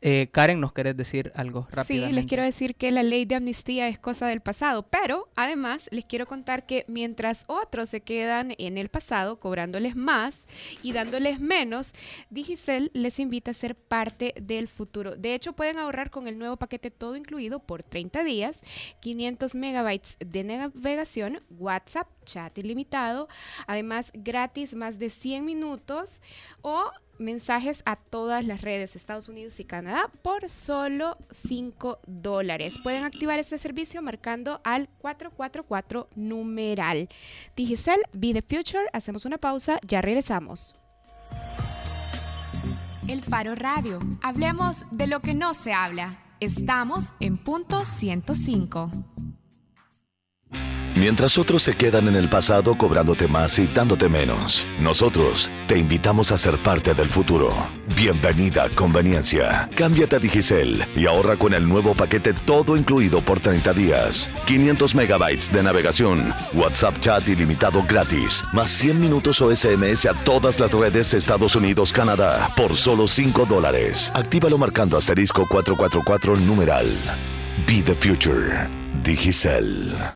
[0.09, 2.07] Eh, Karen, ¿nos querés decir algo rápidamente?
[2.07, 5.88] Sí, les quiero decir que la ley de amnistía es cosa del pasado, pero además
[5.90, 10.46] les quiero contar que mientras otros se quedan en el pasado cobrándoles más
[10.80, 11.92] y dándoles menos,
[12.30, 15.16] Digicel les invita a ser parte del futuro.
[15.16, 18.62] De hecho, pueden ahorrar con el nuevo paquete todo incluido por 30 días,
[19.00, 23.26] 500 megabytes de navegación, WhatsApp, chat ilimitado,
[23.66, 26.22] además gratis más de 100 minutos
[26.62, 32.76] o mensajes a todas las redes Estados Unidos y Canadá por solo 5 dólares.
[32.82, 37.08] Pueden activar este servicio marcando al 444 numeral.
[37.56, 38.86] Digicel, Be the Future.
[38.92, 40.74] Hacemos una pausa, ya regresamos.
[43.08, 44.00] El Faro Radio.
[44.22, 46.18] Hablemos de lo que no se habla.
[46.40, 48.90] Estamos en punto 105.
[50.97, 56.32] Mientras otros se quedan en el pasado cobrándote más y dándote menos, nosotros te invitamos
[56.32, 57.51] a ser parte del futuro.
[57.94, 59.68] Bienvenida a Conveniencia.
[59.76, 64.30] Cámbiate a Digicel y ahorra con el nuevo paquete todo incluido por 30 días.
[64.47, 70.59] 500 megabytes de navegación, WhatsApp chat ilimitado gratis, más 100 minutos o SMS a todas
[70.59, 74.11] las redes Estados Unidos, Canadá, por solo 5 dólares.
[74.14, 76.90] Actívalo marcando asterisco 444 numeral.
[77.66, 78.66] Be the future.
[79.03, 80.15] Digicel.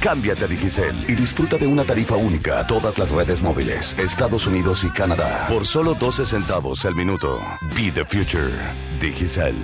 [0.00, 4.46] Cámbiate a Digicel y disfruta de una tarifa única a todas las redes móviles, Estados
[4.46, 7.38] Unidos y Canadá, por solo 12 centavos el minuto.
[7.76, 8.50] Be the future.
[8.98, 9.54] Digicel.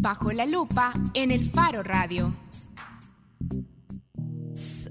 [0.00, 2.34] Bajo la lupa en el Faro Radio.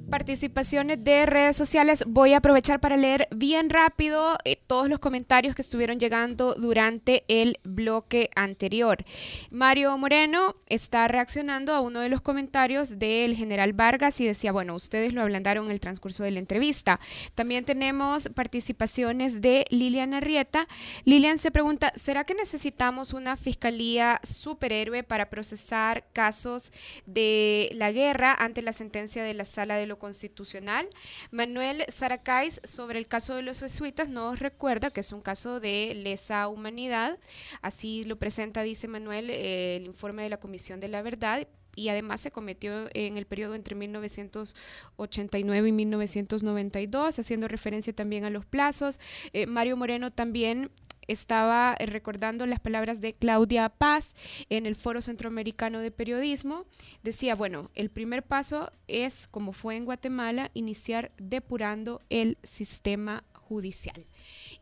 [0.10, 2.04] Participaciones de redes sociales.
[2.08, 7.24] Voy a aprovechar para leer bien rápido eh, todos los comentarios que estuvieron llegando durante
[7.28, 9.04] el bloque anterior.
[9.50, 14.76] Mario Moreno está reaccionando a uno de los comentarios del general Vargas y decía, bueno,
[14.76, 17.00] ustedes lo ablandaron en el transcurso de la entrevista.
[17.34, 20.68] También tenemos participaciones de Lilian Arrieta.
[21.04, 26.72] Lilian se pregunta, ¿será que necesitamos una fiscalía superhéroe para procesar casos
[27.08, 30.88] de la guerra ante la sentencia de la sala de lo constitucional?
[31.32, 35.94] Manuel Saracais sobre el caso de los jesuitas nos recuerda que es un caso de
[35.96, 37.18] lesa humanidad.
[37.62, 41.90] Así lo presenta, dice Manuel, eh, el informe de la Comisión de la Verdad y
[41.90, 48.46] además se cometió en el periodo entre 1989 y 1992, haciendo referencia también a los
[48.46, 49.00] plazos.
[49.34, 50.72] Eh, Mario Moreno también
[51.08, 54.14] estaba eh, recordando las palabras de Claudia Paz
[54.50, 56.66] en el Foro Centroamericano de Periodismo.
[57.04, 64.06] Decía, bueno, el primer paso es, como fue en Guatemala, iniciar depurando el sistema judicial.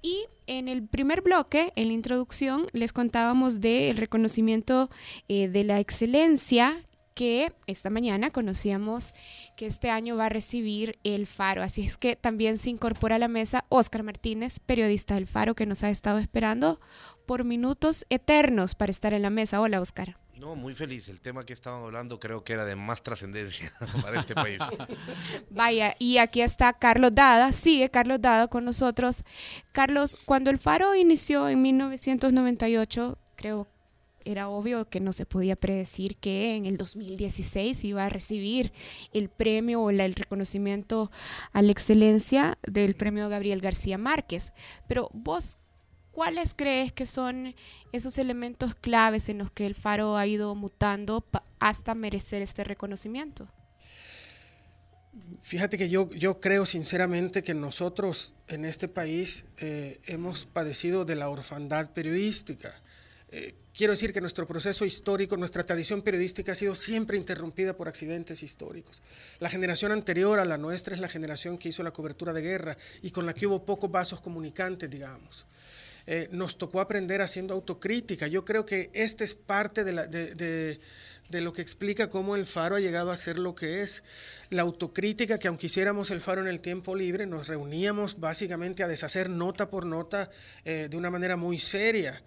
[0.02, 4.89] Y en el primer bloque, en la introducción, les contábamos del reconocimiento
[5.28, 6.76] eh, de la excelencia
[7.14, 9.14] que esta mañana conocíamos
[9.55, 11.64] que este año va a recibir el Faro.
[11.64, 15.66] Así es que también se incorpora a la mesa Óscar Martínez, periodista del Faro, que
[15.66, 16.80] nos ha estado esperando
[17.26, 19.61] por minutos eternos para estar en la mesa.
[19.61, 20.18] Hola, Óscar.
[20.38, 21.07] No, muy feliz.
[21.07, 24.59] El tema que estaban hablando creo que era de más trascendencia para este país.
[25.49, 29.24] Vaya, y aquí está Carlos Dada, sigue Carlos Dada con nosotros.
[29.72, 33.68] Carlos, cuando el Faro inició en 1998, creo
[34.26, 38.72] era obvio que no se podía predecir que en el 2016 iba a recibir
[39.14, 41.12] el premio o el reconocimiento
[41.52, 44.54] a la excelencia del premio Gabriel García Márquez.
[44.88, 45.60] Pero vos,
[46.12, 47.56] ¿cuáles crees que son
[47.92, 51.26] esos elementos claves en los que el Faro ha ido mutando
[51.60, 53.48] hasta merecer este reconocimiento?
[55.42, 61.16] Fíjate que yo, yo creo sinceramente que nosotros en este país eh, hemos padecido de
[61.16, 62.82] la orfandad periodística.
[63.30, 67.88] Eh, quiero decir que nuestro proceso histórico, nuestra tradición periodística ha sido siempre interrumpida por
[67.88, 69.02] accidentes históricos.
[69.40, 72.78] La generación anterior a la nuestra es la generación que hizo la cobertura de guerra
[73.02, 75.46] y con la que hubo pocos vasos comunicantes, digamos.
[76.06, 78.28] Eh, nos tocó aprender haciendo autocrítica.
[78.28, 80.80] Yo creo que este es parte de,
[81.32, 84.04] lo que explica cómo el faro ha llegado a ser lo que es.
[84.50, 88.88] La autocrítica, que aunque hiciéramos el faro en el tiempo libre, nos reuníamos básicamente a
[88.88, 90.30] deshacer nota por nota
[90.66, 92.22] eh, de una manera muy seria.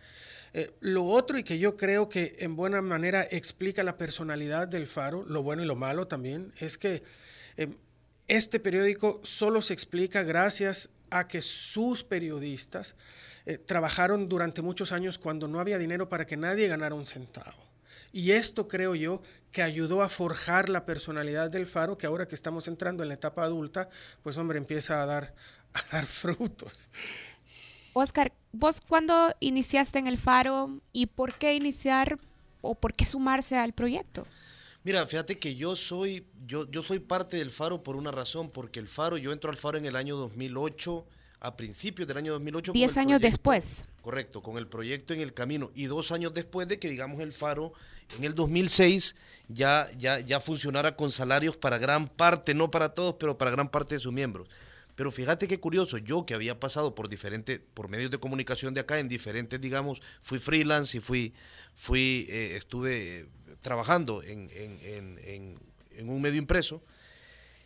[0.53, 4.87] Eh, lo otro y que yo creo que en buena manera explica la personalidad del
[4.87, 7.03] Faro, lo bueno y lo malo también, es que
[7.57, 7.69] eh,
[8.29, 12.97] este periódico solo se explica gracias a que sus periodistas
[13.45, 17.67] eh, trabajaron durante muchos años cuando no había dinero para que nadie ganara un centavo.
[18.13, 19.23] Y esto creo yo
[19.53, 23.15] que ayudó a forjar la personalidad del Faro, que ahora que estamos entrando en la
[23.15, 23.89] etapa adulta,
[24.23, 25.35] pues hombre, empieza a dar,
[25.73, 26.89] a dar frutos.
[27.99, 32.19] Oscar, ¿vos cuándo iniciaste en el Faro y por qué iniciar
[32.61, 34.27] o por qué sumarse al proyecto?
[34.85, 38.81] Mira, fíjate que yo soy, yo, yo soy parte del Faro por una razón, porque
[38.81, 41.07] el Faro, yo entro al Faro en el año 2008,
[41.41, 42.73] a principios del año 2008.
[42.73, 43.87] Diez años proyecto, después.
[44.03, 45.71] Correcto, con el proyecto en el camino.
[45.75, 47.73] Y dos años después de que, digamos, el Faro
[48.19, 49.17] en el 2006
[49.49, 53.71] ya, ya, ya funcionara con salarios para gran parte, no para todos, pero para gran
[53.71, 54.49] parte de sus miembros.
[54.97, 58.81] Pero fíjate qué curioso, yo que había pasado por diferentes, por medios de comunicación de
[58.81, 61.35] acá, en diferentes, digamos, fui freelance y fui,
[61.75, 63.27] fui, eh, estuve eh,
[63.61, 65.59] trabajando en, en, en,
[65.91, 66.83] en, un medio impreso,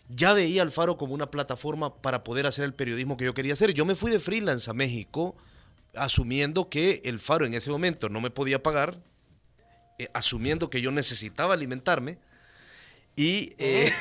[0.09, 3.53] ya veía al Faro como una plataforma para poder hacer el periodismo que yo quería
[3.53, 3.72] hacer.
[3.74, 5.37] Yo me fui de freelance a México,
[5.95, 9.01] asumiendo que el Faro en ese momento no me podía pagar,
[10.01, 12.18] eh, asumiendo que yo necesitaba alimentarme
[13.16, 13.92] Y, eh,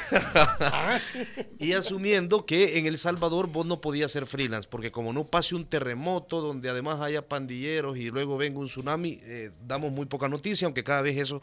[1.59, 5.55] y asumiendo que en El Salvador vos no podías ser freelance, porque como no pase
[5.55, 10.29] un terremoto donde además haya pandilleros y luego venga un tsunami, eh, damos muy poca
[10.29, 11.41] noticia, aunque cada vez eso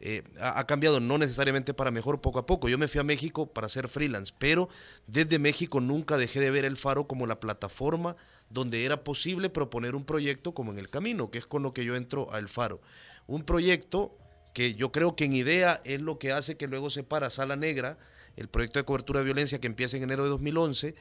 [0.00, 2.68] eh, ha, cambiado, no necesariamente para mejor poco a poco.
[2.68, 4.68] Yo me fui a México para ser freelance, pero
[5.06, 8.16] desde México nunca dejé de ver el Faro como la plataforma
[8.50, 11.84] donde era posible proponer un proyecto como en el camino, que es con lo que
[11.84, 12.82] yo entro al Faro.
[13.26, 14.18] Un proyecto
[14.54, 17.56] que yo creo que en idea es lo que hace que luego se para Sala
[17.56, 17.98] Negra,
[18.36, 20.94] el proyecto de cobertura de violencia que empieza en enero de 2011,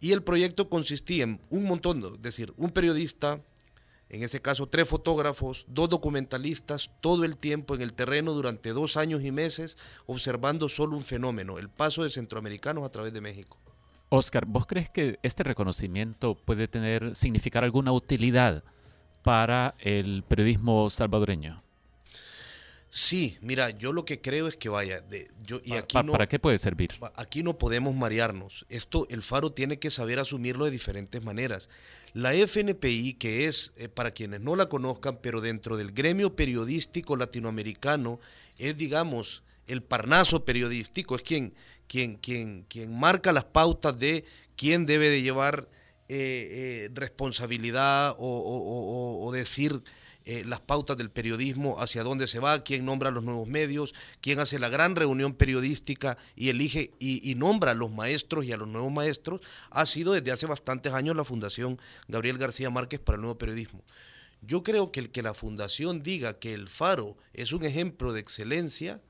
[0.00, 3.40] y el proyecto consistía en un montón, es decir, un periodista,
[4.08, 8.96] en ese caso tres fotógrafos, dos documentalistas, todo el tiempo en el terreno durante dos
[8.96, 9.76] años y meses,
[10.06, 13.58] observando solo un fenómeno, el paso de centroamericanos a través de México.
[14.10, 18.62] Oscar, ¿vos crees que este reconocimiento puede tener, significar alguna utilidad
[19.22, 21.62] para el periodismo salvadoreño?
[22.94, 26.28] Sí, mira, yo lo que creo es que vaya, de, yo, y aquí no, ¿Para
[26.28, 26.90] qué puede servir?
[27.16, 28.66] Aquí no podemos marearnos.
[28.68, 31.70] Esto, el Faro tiene que saber asumirlo de diferentes maneras.
[32.12, 37.16] La FNPI, que es, eh, para quienes no la conozcan, pero dentro del gremio periodístico
[37.16, 38.20] latinoamericano,
[38.58, 41.54] es, digamos, el parnaso periodístico, es quien,
[41.86, 45.66] quien, quien, quien marca las pautas de quién debe de llevar
[46.10, 49.80] eh, eh, responsabilidad o, o- o- o- o decir
[50.24, 54.38] eh, las pautas del periodismo, hacia dónde se va, quién nombra los nuevos medios, quién
[54.38, 58.56] hace la gran reunión periodística y elige y, y nombra a los maestros y a
[58.56, 63.16] los nuevos maestros, ha sido desde hace bastantes años la Fundación Gabriel García Márquez para
[63.16, 63.82] el Nuevo Periodismo.
[64.42, 68.20] Yo creo que el que la Fundación diga que el Faro es un ejemplo de
[68.20, 69.00] excelencia,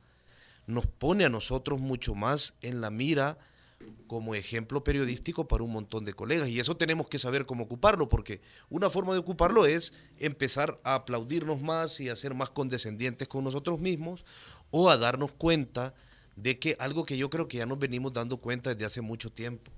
[0.66, 3.38] nos pone a nosotros mucho más en la mira
[4.06, 6.48] como ejemplo periodístico para un montón de colegas.
[6.48, 10.94] Y eso tenemos que saber cómo ocuparlo, porque una forma de ocuparlo es empezar a
[10.94, 14.24] aplaudirnos más y a ser más condescendientes con nosotros mismos,
[14.70, 15.94] o a darnos cuenta
[16.36, 19.30] de que algo que yo creo que ya nos venimos dando cuenta desde hace mucho
[19.30, 19.70] tiempo,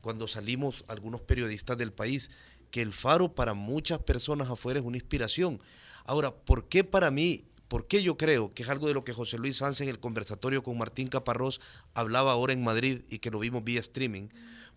[0.00, 2.30] cuando salimos algunos periodistas del país,
[2.70, 5.60] que el faro para muchas personas afuera es una inspiración.
[6.04, 9.14] Ahora, ¿por qué para mí ¿Por qué yo creo que es algo de lo que
[9.14, 11.58] José Luis Sánchez en el conversatorio con Martín Caparrós
[11.94, 14.28] hablaba ahora en Madrid y que lo vimos vía streaming?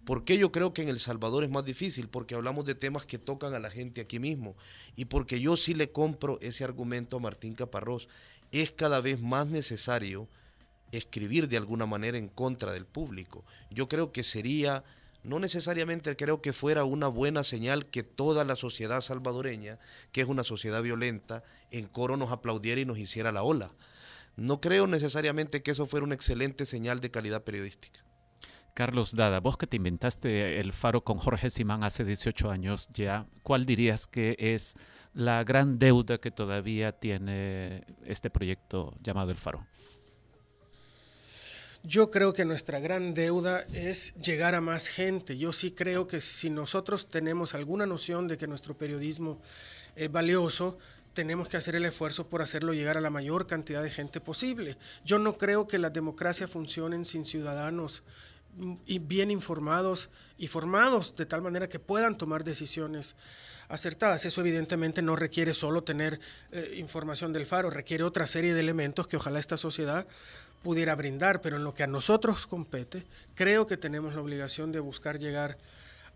[0.05, 2.07] ¿Por qué yo creo que en El Salvador es más difícil?
[2.07, 4.55] Porque hablamos de temas que tocan a la gente aquí mismo.
[4.95, 8.07] Y porque yo sí le compro ese argumento a Martín Caparrós.
[8.53, 10.29] Es cada vez más necesario
[10.93, 13.43] escribir de alguna manera en contra del público.
[13.71, 14.85] Yo creo que sería,
[15.25, 19.79] no necesariamente creo que fuera una buena señal que toda la sociedad salvadoreña,
[20.11, 23.71] que es una sociedad violenta, en coro nos aplaudiera y nos hiciera la ola.
[24.35, 28.05] No creo necesariamente que eso fuera una excelente señal de calidad periodística.
[28.75, 33.25] Carlos Dada, vos que te inventaste el faro con Jorge Simán hace 18 años ya,
[33.41, 34.75] ¿cuál dirías que es
[35.13, 39.65] la gran deuda que todavía tiene este proyecto llamado el faro?
[41.87, 45.37] Yo creo que nuestra gran deuda es llegar a más gente.
[45.37, 49.39] Yo sí creo que si nosotros tenemos alguna noción de que nuestro periodismo
[49.95, 50.79] es valioso,
[51.13, 54.77] tenemos que hacer el esfuerzo por hacerlo llegar a la mayor cantidad de gente posible.
[55.03, 58.01] Yo no creo que las democracias funcionen sin ciudadanos
[58.57, 60.09] mm, bien informados
[60.39, 63.15] y formados de tal manera que puedan tomar decisiones
[63.69, 64.25] acertadas.
[64.25, 66.19] Eso evidentemente no requiere solo tener
[66.51, 70.07] eh, información del faro, requiere otra serie de elementos que ojalá esta sociedad
[70.65, 73.05] pudiera brindar, pero en lo que a nosotros compete,
[73.35, 75.59] creo que tenemos la obligación de buscar llegar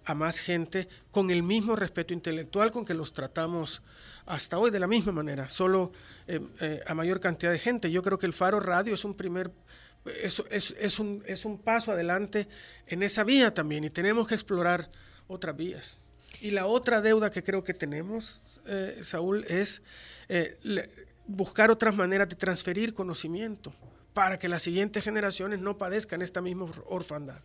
[0.05, 3.83] a más gente con el mismo respeto intelectual con que los tratamos
[4.25, 5.91] hasta hoy, de la misma manera, solo
[6.27, 7.91] eh, eh, a mayor cantidad de gente.
[7.91, 9.51] Yo creo que el Faro Radio es un primer,
[10.19, 12.47] es, es, es, un, es un paso adelante
[12.87, 14.89] en esa vía también y tenemos que explorar
[15.27, 15.99] otras vías.
[16.41, 19.83] Y la otra deuda que creo que tenemos, eh, Saúl, es
[20.27, 20.57] eh,
[21.27, 23.71] buscar otras maneras de transferir conocimiento
[24.19, 27.39] para que las siguientes generaciones no padezcan esta misma orfandad.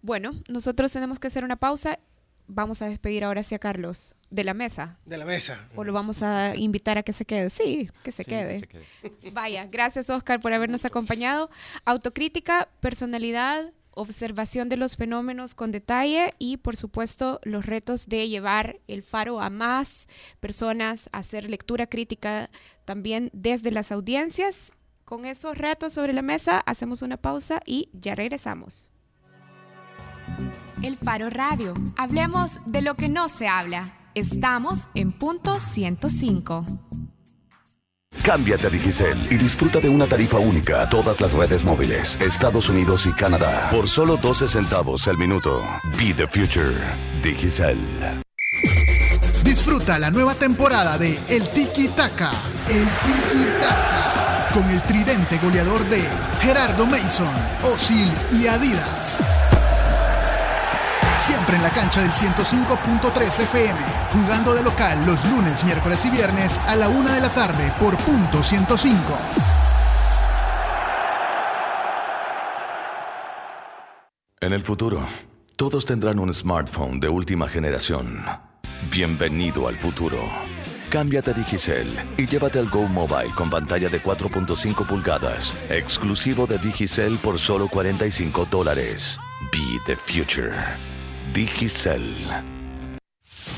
[0.00, 1.98] Bueno, nosotros tenemos que hacer una pausa.
[2.46, 4.96] Vamos a despedir ahora hacia Carlos de la mesa.
[5.04, 5.68] De la mesa.
[5.76, 7.50] O lo vamos a invitar a que se quede.
[7.50, 8.54] Sí, que se, Sí, quede.
[8.54, 9.30] que se quede.
[9.32, 11.50] Vaya, gracias Oscar por habernos acompañado.
[11.84, 18.78] Autocrítica, personalidad, observación de los fenómenos con detalle y por supuesto los retos de llevar
[18.88, 20.08] el faro a más
[20.40, 22.48] personas, hacer lectura crítica
[22.86, 24.72] también desde las audiencias.
[25.08, 28.90] Con esos retos sobre la mesa hacemos una pausa y ya regresamos.
[30.82, 31.72] El Faro Radio.
[31.96, 33.90] Hablemos de lo que no se habla.
[34.14, 36.66] Estamos en punto 105.
[38.22, 42.68] Cámbiate a Digicel y disfruta de una tarifa única a todas las redes móviles, Estados
[42.68, 45.64] Unidos y Canadá, por solo 12 centavos al minuto.
[45.96, 46.76] Be the future.
[47.22, 47.78] Digicel.
[49.42, 52.30] Disfruta la nueva temporada de El Tiki Taka.
[52.68, 54.17] El Tiki Taka.
[54.52, 56.02] Con el tridente goleador de
[56.40, 57.28] Gerardo Mason,
[57.64, 59.18] Osil y Adidas.
[61.16, 63.78] Siempre en la cancha del 105.3 FM,
[64.12, 67.96] jugando de local los lunes, miércoles y viernes a la una de la tarde por
[67.96, 68.98] punto 105.
[74.40, 75.06] En el futuro,
[75.56, 78.24] todos tendrán un smartphone de última generación.
[78.90, 80.18] Bienvenido al futuro.
[80.90, 81.86] Cámbiate a Digicel
[82.16, 87.68] y llévate al Go Mobile con pantalla de 4.5 pulgadas, exclusivo de Digicel por solo
[87.68, 89.18] 45 dólares.
[89.52, 90.54] Be the future.
[91.34, 92.26] Digicel.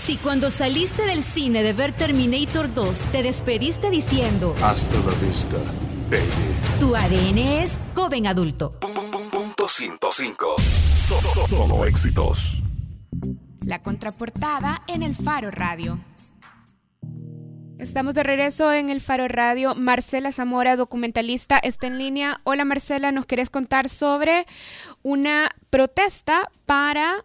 [0.02, 5.56] Si cuando saliste del cine de ver Terminator 2 te despediste diciendo Hasta la vista,
[6.10, 6.24] baby.
[6.80, 8.72] tu ADN es joven adulto.
[8.80, 10.56] Punto 105.
[10.96, 12.62] Solo, solo éxitos.
[13.64, 16.00] La contraportada en el Faro Radio.
[17.80, 19.74] Estamos de regreso en el Faro Radio.
[19.74, 22.42] Marcela Zamora, documentalista, está en línea.
[22.44, 24.46] Hola Marcela, ¿nos querés contar sobre
[25.02, 27.24] una protesta para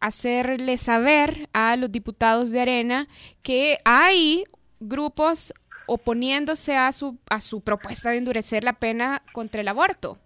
[0.00, 3.06] hacerle saber a los diputados de Arena
[3.42, 4.44] que hay
[4.80, 5.52] grupos
[5.86, 10.18] oponiéndose a su, a su propuesta de endurecer la pena contra el aborto?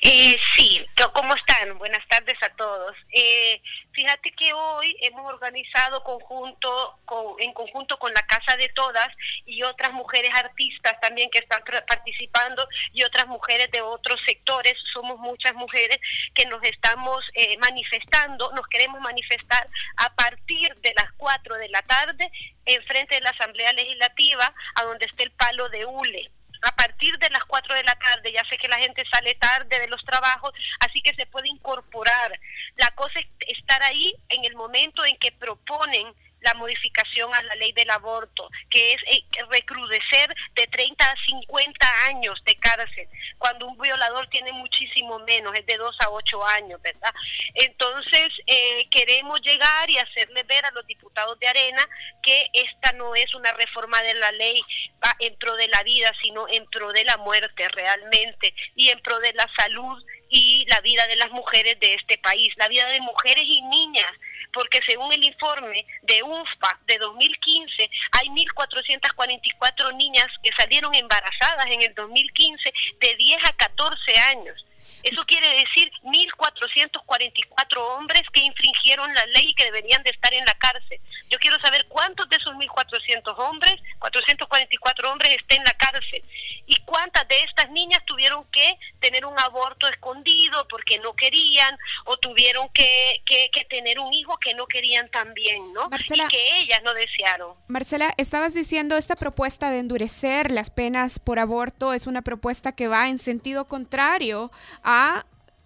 [0.00, 0.84] Eh, sí,
[1.14, 1.78] ¿cómo están?
[1.78, 2.94] Buenas tardes a todos.
[3.10, 3.62] Eh,
[3.92, 9.08] fíjate que hoy hemos organizado conjunto con, en conjunto con la Casa de Todas
[9.46, 14.74] y otras mujeres artistas también que están participando y otras mujeres de otros sectores.
[14.92, 15.98] Somos muchas mujeres
[16.34, 21.82] que nos estamos eh, manifestando, nos queremos manifestar a partir de las 4 de la
[21.82, 22.30] tarde
[22.66, 26.30] en frente de la Asamblea Legislativa, a donde está el palo de hule
[26.64, 28.32] a partir de las 4 de la tarde.
[28.32, 32.38] Ya sé que la gente sale tarde de los trabajos, así que se puede incorporar.
[32.76, 33.26] La cosa es
[33.58, 36.12] estar ahí en el momento en que proponen
[36.44, 42.04] la modificación a la ley del aborto, que es eh, recrudecer de 30 a 50
[42.06, 46.80] años de cárcel, cuando un violador tiene muchísimo menos, es de 2 a 8 años,
[46.82, 47.12] ¿verdad?
[47.54, 51.88] Entonces, eh, queremos llegar y hacerle ver a los diputados de Arena
[52.22, 54.60] que esta no es una reforma de la ley
[55.04, 59.00] va en pro de la vida, sino en pro de la muerte realmente y en
[59.00, 60.02] pro de la salud
[60.34, 64.10] y la vida de las mujeres de este país, la vida de mujeres y niñas,
[64.52, 71.82] porque según el informe de UNFPA de 2015, hay 1.444 niñas que salieron embarazadas en
[71.82, 74.64] el 2015 de 10 a 14 años.
[75.04, 80.44] Eso quiere decir 1.444 hombres que infringieron la ley y que deberían de estar en
[80.44, 81.00] la cárcel.
[81.30, 86.22] Yo quiero saber cuántos de esos 1.400 hombres, 444 hombres, estén en la cárcel.
[86.66, 91.76] Y cuántas de estas niñas tuvieron que tener un aborto escondido porque no querían
[92.06, 95.88] o tuvieron que, que, que tener un hijo que no querían también, ¿no?
[95.90, 97.54] Marcela- y que ellas no desearon.
[97.68, 102.88] Marcela, estabas diciendo esta propuesta de endurecer las penas por aborto es una propuesta que
[102.88, 104.50] va en sentido contrario
[104.82, 104.93] a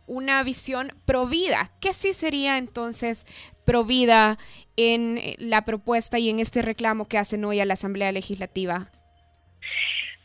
[0.07, 1.71] una visión provida.
[1.81, 3.27] ¿Qué sí sería entonces
[3.65, 4.39] provida
[4.77, 8.91] en eh, la propuesta y en este reclamo que hacen hoy a la Asamblea Legislativa?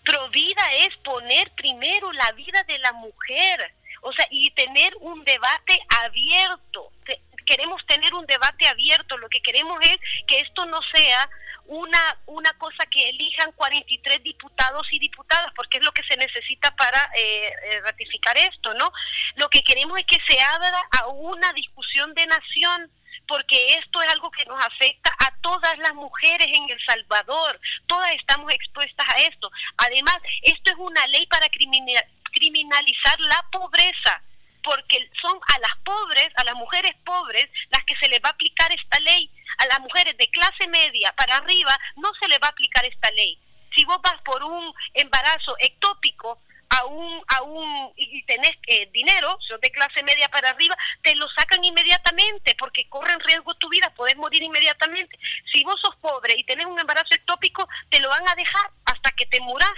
[0.03, 5.79] Provida es poner primero la vida de la mujer, o sea, y tener un debate
[6.01, 6.91] abierto.
[7.45, 9.97] Queremos tener un debate abierto, lo que queremos es
[10.27, 11.29] que esto no sea
[11.65, 16.75] una, una cosa que elijan 43 diputados y diputadas, porque es lo que se necesita
[16.75, 18.91] para eh, eh, ratificar esto, ¿no?
[19.35, 22.91] Lo que queremos es que se abra a una discusión de nación
[23.27, 27.59] porque esto es algo que nos afecta a todas las mujeres en El Salvador.
[27.87, 29.49] Todas estamos expuestas a esto.
[29.77, 32.03] Además, esto es una ley para crimina-
[32.33, 34.21] criminalizar la pobreza
[34.63, 38.33] porque son a las pobres, a las mujeres pobres, las que se les va a
[38.33, 39.29] aplicar esta ley.
[39.59, 43.11] A las mujeres de clase media para arriba no se les va a aplicar esta
[43.11, 43.37] ley.
[43.75, 46.39] Si vos vas por un embarazo ectópico
[46.69, 51.15] a un, a un y tenés eh, dinero, sos de clase media para arriba, te
[51.15, 55.17] lo sacan inmediatamente porque corren riesgo tu vida, podés morir inmediatamente.
[55.51, 59.11] Si vos sos pobre y tenés un embarazo ectópico, te lo van a dejar hasta
[59.11, 59.73] que te muras.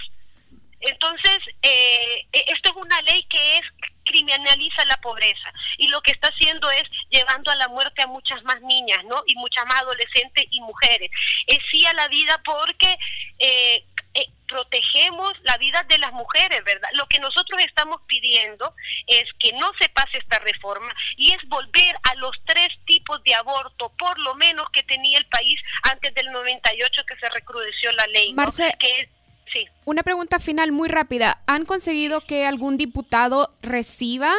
[0.80, 3.64] Entonces, eh, eh, esto es una ley que es
[4.06, 8.42] criminaliza la pobreza y lo que está haciendo es llevando a la muerte a muchas
[8.44, 9.22] más niñas, ¿no?
[9.26, 11.10] Y muchas más adolescentes y mujeres.
[11.46, 12.96] Es sí a la vida porque
[13.38, 13.84] eh,
[14.14, 16.88] eh, protegemos la vida de las mujeres, ¿verdad?
[16.94, 18.74] Lo que nosotros estamos pidiendo
[19.06, 23.34] es que no se pase esta reforma y es volver a los tres tipos de
[23.34, 28.06] aborto, por lo menos que tenía el país antes del 98 que se recrudeció la
[28.06, 28.42] ley, ¿no?
[28.44, 29.08] Marce- Que es-
[29.52, 29.66] sí.
[29.84, 31.42] Una pregunta final muy rápida.
[31.46, 34.32] ¿Han conseguido que algún diputado reciba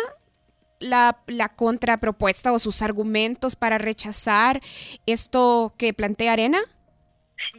[0.79, 4.61] la, la contrapropuesta o sus argumentos para rechazar
[5.05, 6.59] esto que plantea Arena?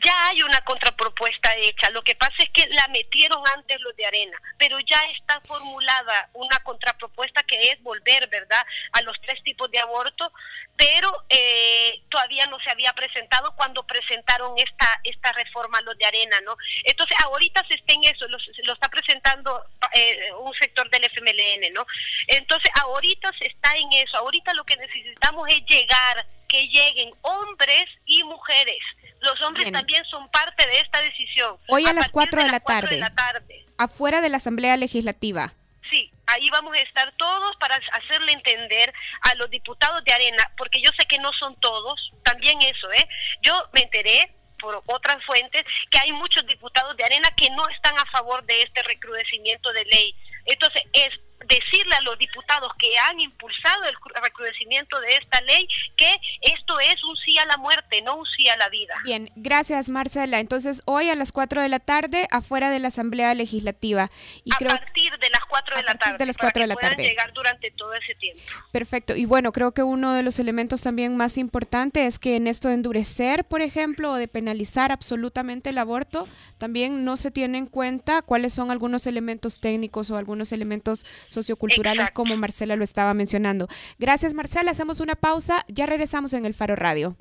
[0.05, 1.91] Ya hay una contrapropuesta hecha.
[1.91, 6.31] Lo que pasa es que la metieron antes los de Arena, pero ya está formulada
[6.35, 10.33] una contrapropuesta que es volver, ¿verdad?, a los tres tipos de aborto,
[10.77, 11.88] pero eh,
[12.19, 16.57] todavía no se había presentado cuando presentaron esta esta reforma los de Arena, ¿no?
[16.85, 19.65] Entonces, ahorita se está en eso, lo, lo está presentando
[19.95, 21.87] eh, un sector del FMLN, ¿no?
[22.27, 24.17] Entonces, ahorita se está en eso.
[24.19, 28.79] Ahorita lo que necesitamos es llegar, que lleguen hombres y mujeres.
[29.21, 29.75] Los hombres Bien.
[29.75, 31.57] también son parte de esta decisión.
[31.69, 33.67] Hoy a, A las partir 4 de, la las cuatro tarde, de la tarde.
[33.79, 35.53] afuera de la Asamblea Legislativa.
[35.91, 40.81] Sí, ahí vamos a estar todos para hacerle entender a los diputados de Arena, porque
[40.81, 43.09] yo sé que no son todos, también eso, ¿eh?
[43.43, 47.95] Yo me enteré por otras fuentes que hay muchos diputados de Arena que no están
[47.99, 50.15] a favor de este recrudecimiento de ley.
[50.47, 51.11] Entonces, es
[51.47, 55.67] decirle a los diputados que han impulsado el cru- recrudecimiento de esta ley
[55.97, 56.13] que
[56.43, 58.95] esto es un sí a la muerte, no un sí a la vida.
[59.05, 60.39] Bien, gracias Marcela.
[60.41, 64.11] Entonces, hoy a las 4 de la tarde, afuera de la Asamblea Legislativa.
[64.45, 66.19] Y a creo partir de las 4 de la tarde.
[66.19, 67.09] de las para 4 de que la puedan tarde.
[67.09, 68.43] llegar durante todo ese tiempo.
[68.73, 69.17] Perfecto.
[69.17, 72.69] Y bueno, creo que uno de los elementos también más importantes es que en esto
[72.69, 76.27] de endurecer, por ejemplo, o de penalizar absolutamente el aborto,
[76.59, 82.01] también no se tiene en cuenta cuáles son algunos elementos técnicos o algunos elementos socioculturales,
[82.01, 82.23] Exacto.
[82.23, 83.69] como Marcela lo estaba mencionando.
[83.99, 84.73] Gracias, Marcela.
[84.73, 85.65] Hacemos una pausa.
[85.69, 87.17] Ya regresamos en el Faro Radio.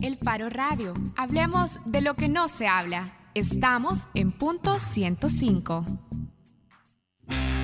[0.00, 0.94] El Faro Radio.
[1.16, 3.12] Hablemos de lo que no se habla.
[3.34, 5.84] Estamos en punto 105.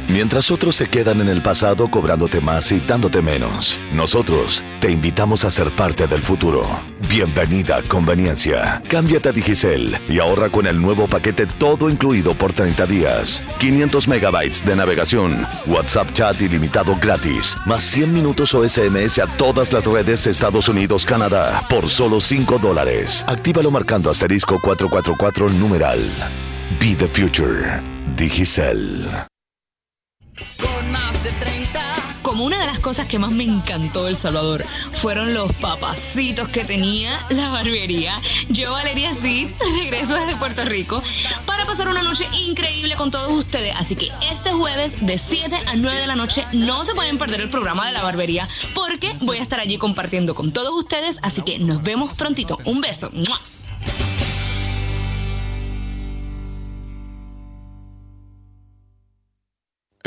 [0.08, 5.44] Mientras otros se quedan en el pasado cobrándote más y dándote menos, nosotros te invitamos
[5.44, 6.62] a ser parte del futuro.
[7.10, 8.82] Bienvenida a Conveniencia.
[8.88, 13.42] Cámbiate a Digicel y ahorra con el nuevo paquete todo incluido por 30 días.
[13.60, 15.36] 500 megabytes de navegación,
[15.66, 21.04] WhatsApp chat ilimitado gratis, más 100 minutos o SMS a todas las redes Estados Unidos,
[21.04, 23.26] Canadá, por solo 5 dólares.
[23.28, 26.00] Actívalo marcando asterisco 444 numeral.
[26.80, 27.82] Be the future.
[28.16, 29.27] Digicel.
[30.60, 31.80] Con más de 30.
[32.22, 36.64] Como una de las cosas que más me encantó El Salvador fueron los papacitos que
[36.64, 38.20] tenía la barbería.
[38.48, 39.50] Yo, Valeria Cid,
[39.82, 41.02] regreso desde Puerto Rico
[41.46, 43.74] para pasar una noche increíble con todos ustedes.
[43.76, 47.40] Así que este jueves de 7 a 9 de la noche no se pueden perder
[47.40, 51.18] el programa de la barbería porque voy a estar allí compartiendo con todos ustedes.
[51.22, 52.58] Así que nos vemos prontito.
[52.64, 53.10] Un beso.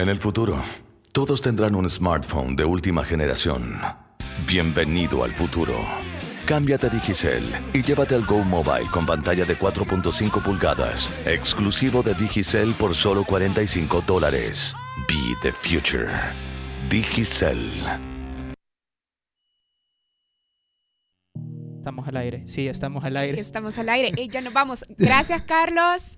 [0.01, 0.63] En el futuro,
[1.11, 3.79] todos tendrán un smartphone de última generación.
[4.47, 5.75] Bienvenido al futuro.
[6.47, 12.15] Cámbiate a Digicel y llévate el Go Mobile con pantalla de 4.5 pulgadas, exclusivo de
[12.15, 14.75] Digicel por solo 45 dólares.
[15.07, 16.09] Be the future.
[16.89, 17.71] Digicel.
[21.77, 22.47] Estamos al aire.
[22.47, 23.39] Sí, estamos al aire.
[23.39, 24.11] Estamos al aire.
[24.17, 24.83] Eh, ya nos vamos.
[24.97, 26.15] Gracias, Carlos.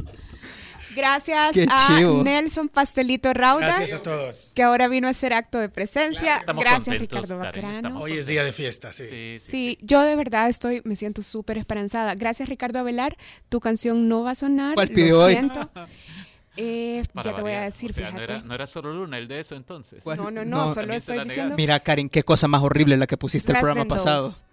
[0.95, 2.23] Gracias Qué a chivo.
[2.23, 3.67] Nelson Pastelito Rauda.
[3.67, 4.51] Gracias a todos.
[4.55, 6.37] Que ahora vino a hacer acto de presencia.
[6.37, 7.99] Estamos Gracias, contentos, Ricardo Baquerano.
[7.99, 9.37] Hoy es día de fiesta, sí.
[9.39, 12.15] Sí, yo de verdad estoy, me siento súper esperanzada.
[12.15, 13.17] Gracias, Ricardo Avelar.
[13.49, 14.75] Tu canción no va a sonar.
[14.75, 15.33] ¿Cuál lo pidió hoy?
[15.33, 15.69] siento.
[16.55, 18.27] Eh, ya te voy a decir, O sea, fíjate.
[18.27, 20.05] No era, no era solo Luna el de eso entonces.
[20.05, 21.55] No, no, no, solo estoy diciendo-.
[21.55, 24.29] Mira, Karen, qué cosa más horrible la que pusiste el programa pasado.
[24.29, 24.43] those.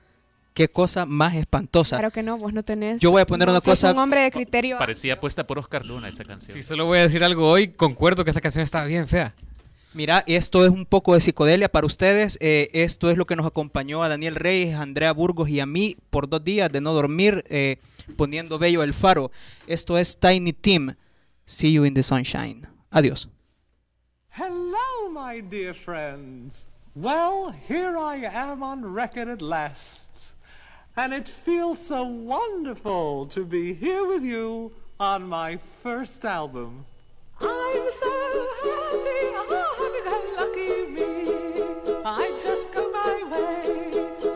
[0.60, 1.96] Qué cosa más espantosa.
[1.96, 3.00] Claro que no, vos no tenés.
[3.00, 4.76] Yo voy a poner no una sos cosa- un hombre de criterio.
[4.76, 6.52] Parecía puesta por Oscar Luna esa canción.
[6.52, 9.34] Si solo voy a decir algo hoy, concuerdo que esa canción estaba bien fea.
[9.94, 12.36] Mira, esto es un poco de psicodelia para ustedes.
[12.42, 15.64] Eh, esto es lo que nos acompañó a Daniel Reyes, a Andrea Burgos y a
[15.66, 17.78] mí por dos días de no dormir eh,
[18.18, 19.30] poniendo bello el faro.
[19.66, 20.94] Esto es Tiny Tim.
[21.46, 22.66] See you in the sunshine.
[22.90, 23.30] Adiós.
[24.36, 26.66] Hello, my dear friends.
[26.94, 30.09] Well, here I am on record at last.
[31.02, 36.84] And it feels so wonderful to be here with you on my first album.
[37.40, 38.12] I'm so
[38.60, 41.08] happy, oh, happy, very lucky me.
[42.04, 43.62] I just go my way,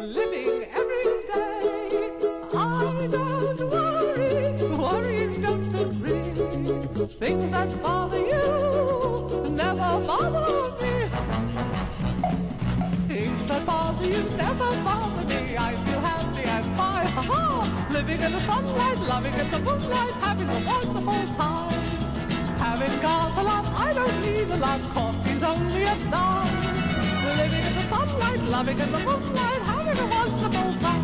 [0.07, 2.09] living every day.
[2.55, 4.33] I don't worry,
[4.79, 7.07] worrying don't agree.
[7.09, 10.95] Things that bother you never bother me.
[13.07, 15.57] Things that bother you never bother me.
[15.59, 16.04] I feel
[17.95, 21.73] Living in the sunlight, loving in the moonlight, having a wonderful time.
[22.59, 24.81] Having got a lot, I don't need a lot.
[24.93, 26.57] Coffee's only a dime.
[27.39, 31.04] Living in the sunlight, loving in the moonlight, having a wonderful time.